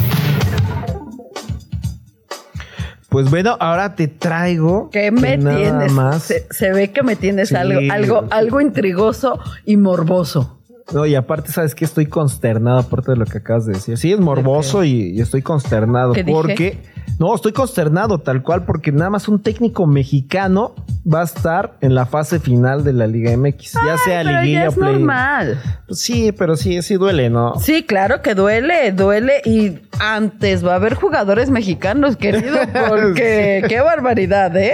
[3.16, 4.90] Pues bueno, ahora te traigo.
[4.90, 5.94] ¿Qué me tienes?
[6.52, 10.60] Se, ve que me tienes algo, algo, algo intrigoso y morboso.
[10.94, 13.98] No, y aparte, ¿sabes que Estoy consternado, aparte de lo que acabas de decir.
[13.98, 16.78] Sí, es morboso y, estoy consternado porque.
[17.18, 20.76] No, estoy consternado tal cual porque nada más un técnico mexicano
[21.12, 24.64] va a estar en la fase final de la Liga MX, ya sea pero liguilla
[24.64, 25.62] ya es normal.
[25.88, 27.56] Pues sí, pero sí, sí duele, ¿no?
[27.60, 32.58] Sí, claro que duele, duele y antes va a haber jugadores mexicanos, querido,
[32.90, 34.74] porque qué barbaridad, ¿eh?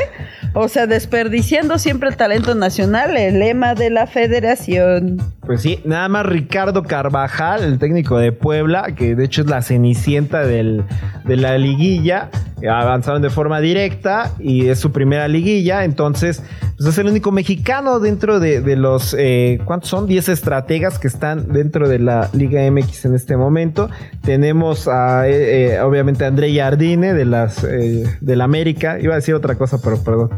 [0.54, 5.18] O sea, desperdiciando siempre el talento nacional, el lema de la federación.
[5.46, 9.62] Pues sí, nada más Ricardo Carvajal, el técnico de Puebla, que de hecho es la
[9.62, 10.84] cenicienta del,
[11.26, 12.30] de la liguilla,
[12.70, 16.44] avanzaron de forma directa y es su primera liguilla, entonces
[16.82, 20.08] pues es el único mexicano dentro de, los, eh, ¿cuántos son?
[20.08, 23.88] 10 estrategas que están dentro de la Liga MX en este momento.
[24.24, 29.18] Tenemos a, eh, eh, obviamente, a André Jardine de las, de la América, iba a
[29.18, 30.32] decir otra cosa, pero perdón.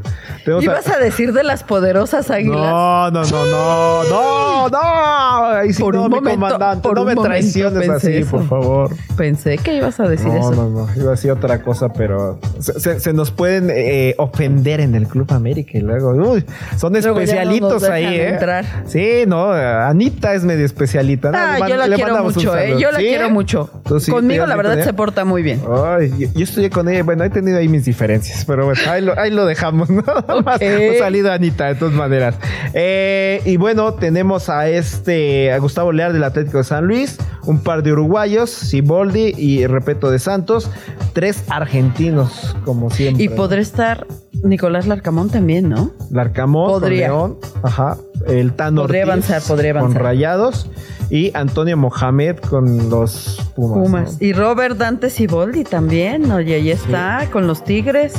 [0.62, 0.98] ¿Ibas a...
[0.98, 2.60] decir de las poderosas águilas?
[2.60, 5.46] No, no, no, no, no, no.
[5.46, 8.96] Ahí sí, por no, un momento, comandante, no me traiciones así, por favor.
[9.16, 10.52] Pensé que ibas a decir eso.
[10.52, 14.96] No, no, no, iba a decir otra cosa, pero se, nos pueden eh, ofender en
[14.96, 16.14] el Club América y luego,
[16.78, 18.40] son especialitos ahí, ¿eh?
[18.86, 21.32] Sí, no, Anita es medio especialita.
[21.34, 22.76] Ah, yo la quiero mucho, ¿eh?
[22.78, 23.70] Yo la quiero mucho.
[24.10, 25.62] Conmigo, la verdad, se porta muy bien.
[25.86, 28.82] Ay, yo, estudié con ella, bueno, he tenido ahí mis diferencias, pero bueno,
[29.18, 29.90] ahí lo, dejamos,
[30.28, 30.54] ¿no?
[30.56, 30.98] Okay.
[30.98, 32.36] salido Anita, de todas maneras.
[32.74, 37.62] Eh, y bueno, tenemos a este, a Gustavo Lear del Atlético de San Luis, un
[37.62, 40.70] par de uruguayos, Siboldi y Repeto de Santos,
[41.14, 43.24] tres argentinos como siempre.
[43.24, 44.08] Y podría estar
[44.44, 45.92] Nicolás Larcamón también, ¿no?
[46.12, 47.08] Larcamón, podría.
[47.08, 47.98] León, ajá.
[48.28, 49.94] El Tano podría avanzar, podría avanzar.
[49.94, 50.70] Con Rayados.
[51.10, 53.78] Y Antonio Mohamed con los Pumas.
[53.78, 54.22] Pumas.
[54.22, 58.14] Y Robert Dante Siboldi también, oye, ahí está, con los Tigres.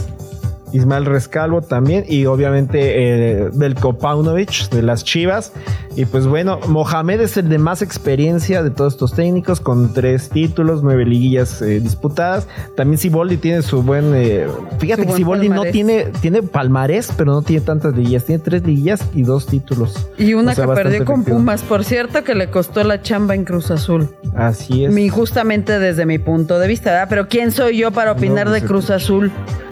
[0.75, 5.53] Ismael Rescalvo también y obviamente eh, Belko Paunovic de las Chivas.
[5.97, 10.29] Y pues bueno, Mohamed es el de más experiencia de todos estos técnicos con tres
[10.29, 12.47] títulos, nueve liguillas eh, disputadas.
[12.77, 14.13] También Siboldi tiene su buen...
[14.15, 14.47] Eh,
[14.79, 18.25] fíjate que Siboldi no tiene, tiene palmarés, pero no tiene tantas liguillas.
[18.25, 20.09] Tiene tres liguillas y dos títulos.
[20.19, 23.71] Y una que perdió con Pumas, por cierto, que le costó la chamba en Cruz
[23.71, 24.09] Azul.
[24.35, 24.97] Así es.
[24.97, 27.07] Injustamente desde mi punto de vista, ¿verdad?
[27.09, 29.31] Pero ¿quién soy yo para opinar de Cruz Azul?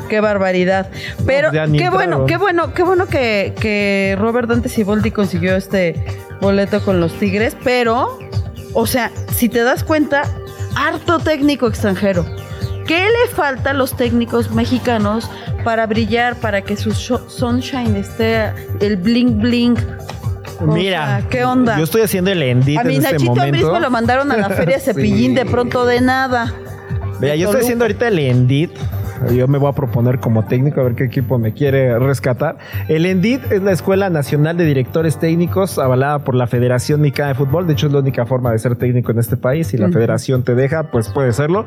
[0.08, 0.90] Qué barbaridad.
[1.24, 6.04] Pero qué bueno, qué bueno, qué bueno que, que Robert Dante Siboldi consiguió este
[6.40, 8.18] boleto con los Tigres, pero,
[8.72, 10.22] o sea, si te das cuenta,
[10.74, 12.24] harto técnico extranjero.
[12.86, 15.30] ¿Qué le falta a los técnicos mexicanos
[15.64, 19.76] para brillar, para que su sunshine esté el bling bling
[20.60, 21.76] Mira, ¿qué onda?
[21.76, 24.50] Yo estoy haciendo el endit A mi en este Nachito mismo lo mandaron a la
[24.50, 26.52] feria Cepillín de pronto de nada.
[27.20, 28.70] Mira, yo estoy haciendo ahorita el endit
[29.34, 32.56] yo me voy a proponer como técnico a ver qué equipo me quiere rescatar.
[32.88, 37.34] El ENDIT es la Escuela Nacional de Directores Técnicos avalada por la Federación Mexicana de
[37.34, 37.66] Fútbol.
[37.66, 39.68] De hecho, es la única forma de ser técnico en este país.
[39.68, 41.64] Si la federación te deja, pues puede serlo.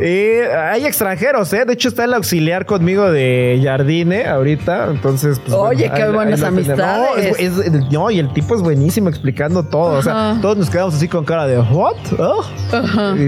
[0.00, 1.64] Eh, hay extranjeros, ¿eh?
[1.64, 4.90] De hecho, está el auxiliar conmigo de Jardine ahorita.
[4.90, 7.50] Entonces, pues, Oye, qué buenas amistades.
[7.90, 9.98] No, y el tipo es buenísimo explicando todo.
[9.98, 11.96] O sea, todos nos quedamos así con cara de ¿what?
[12.18, 12.44] Oh".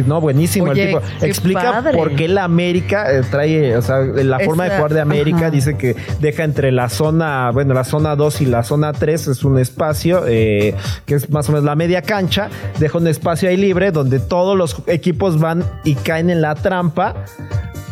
[0.06, 1.00] no, buenísimo el tipo.
[1.20, 5.50] Explica por qué la América eh, trae o sea, la forma de jugar de América
[5.50, 9.44] dice que deja entre la zona, bueno, la zona 2 y la zona 3 es
[9.44, 10.74] un espacio eh,
[11.06, 12.48] que es más o menos la media cancha,
[12.78, 17.14] deja un espacio ahí libre donde todos los equipos van y caen en la trampa,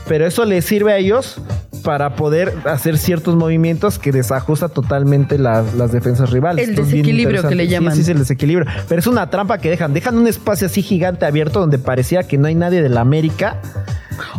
[0.09, 1.41] pero eso les sirve a ellos
[1.83, 6.69] para poder hacer ciertos movimientos que desajusta totalmente las, las defensas rivales.
[6.69, 7.95] El desequilibrio que le llaman.
[7.95, 8.71] Sí, sí, el desequilibrio.
[8.89, 9.93] Pero es una trampa que dejan.
[9.93, 13.61] Dejan un espacio así gigante abierto donde parecía que no hay nadie de la América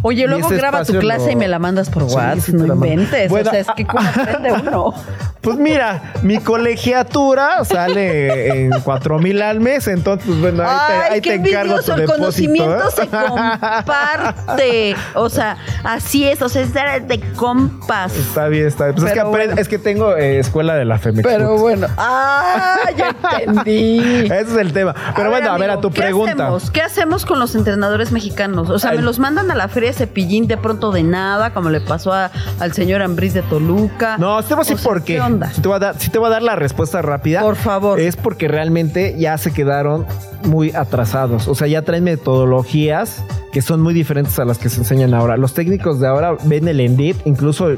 [0.02, 2.54] Oye, luego graba tu clase y me la mandas por WhatsApp.
[2.54, 3.32] no inventes.
[3.32, 4.94] o sea, es que cómo aprende uno.
[5.42, 11.34] Pues mira, mi colegiatura sale en cuatro mil al mes, entonces, pues bueno, ahí te,
[11.34, 12.92] encargo tu El conocimiento ¿eh?
[12.96, 14.96] se comparte.
[15.16, 18.16] O sea, así es, o sea, es de compas.
[18.16, 18.96] Está bien, está bien.
[18.96, 21.28] Pues es, que es que tengo eh, escuela de la FEMEX.
[21.28, 24.00] Pero bueno, ah, ya entendí.
[24.26, 24.96] Ese es el tema.
[25.16, 26.52] Pero bueno, a ver, a tu pregunta.
[26.72, 28.70] ¿Qué hacemos con los entrenadores mexicanos?
[28.70, 31.82] O sea, me los mandan a la feria Cepillín de pronto de nada, como le
[31.82, 34.18] pasó al señor Ambriz de Toluca.
[34.18, 35.22] No, te voy a decir por qué.
[35.54, 37.42] Si te, voy a dar, si te voy a dar la respuesta rápida.
[37.42, 38.00] Por favor.
[38.00, 40.06] Es porque realmente ya se quedaron
[40.44, 41.48] muy atrasados.
[41.48, 43.24] O sea, ya traen metodologías
[43.54, 45.38] que son muy diferentes a las que se enseñan ahora.
[45.38, 47.70] Los técnicos de ahora ven el Endit, incluso,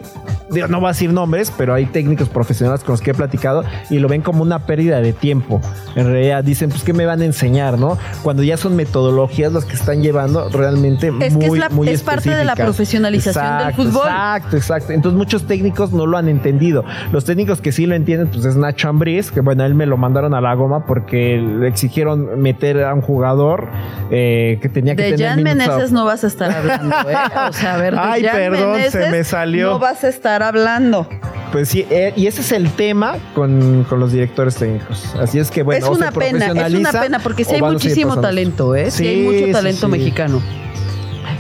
[0.49, 3.65] digo, no voy a decir nombres, pero hay técnicos profesionales con los que he platicado
[3.89, 5.59] y lo ven como una pérdida de tiempo.
[5.97, 7.97] En realidad dicen, pues, ¿qué me van a enseñar, no?
[8.23, 12.29] Cuando ya son metodologías las que están llevando realmente es muy, que es, es parte
[12.29, 14.07] de la profesionalización del fútbol.
[14.07, 14.93] Exacto, exacto.
[14.93, 16.85] Entonces muchos técnicos no lo han entendido.
[17.11, 19.97] Los técnicos que sí lo entienden, pues es Nacho Ambriz, que bueno, él me lo
[19.97, 23.67] mandaron a la goma porque le exigieron meter a un jugador
[24.09, 27.15] eh, que tenía que de tener no vas a estar hablando, ¿eh?
[27.49, 29.71] O sea, a ver, Ay, perdón, se me salió.
[29.71, 31.07] No vas a estar hablando.
[31.51, 35.15] Pues sí, eh, y ese es el tema con, los directores técnicos.
[35.15, 38.75] Así es que bueno, es una pena, es una pena porque sí hay muchísimo talento,
[38.75, 38.91] ¿eh?
[38.91, 40.41] Sí, hay mucho talento mexicano.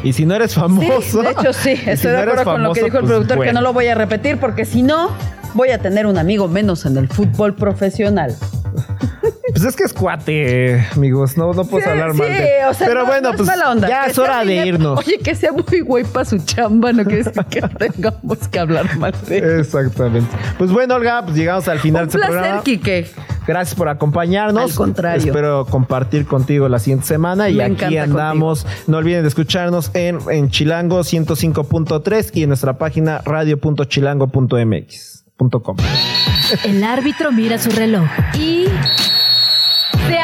[0.03, 1.23] Y si no eres famoso.
[1.23, 3.61] de hecho, sí, estoy de acuerdo con lo que dijo el pues, productor, que no
[3.61, 5.09] lo voy a repetir, porque si no,
[5.53, 8.35] voy a tener un amigo menos en el fútbol profesional.
[9.55, 11.37] Pues es que es cuate, amigos.
[11.37, 12.27] No, no puedo hablar mal.
[12.27, 12.33] Sí,
[12.69, 13.49] o sea, Pero bueno, pues
[13.87, 14.99] ya es hora de irnos.
[14.99, 19.13] Oye, que sea muy guay para su chamba, no decir que tengamos que hablar mal
[19.29, 20.27] de Exactamente.
[20.57, 22.63] Pues bueno, Olga, pues llegamos al final Un de este placer, programa.
[22.63, 23.07] Quique.
[23.47, 24.71] Gracias por acompañarnos.
[24.71, 25.27] Al contrario.
[25.27, 27.49] Espero compartir contigo la siguiente semana.
[27.49, 28.67] y aquí andamos.
[28.87, 35.77] No olviden de escucharnos en, en Chilango 105.3 y en nuestra página radio.chilango.mx.com.
[36.65, 38.03] El árbitro mira su reloj
[38.37, 38.65] y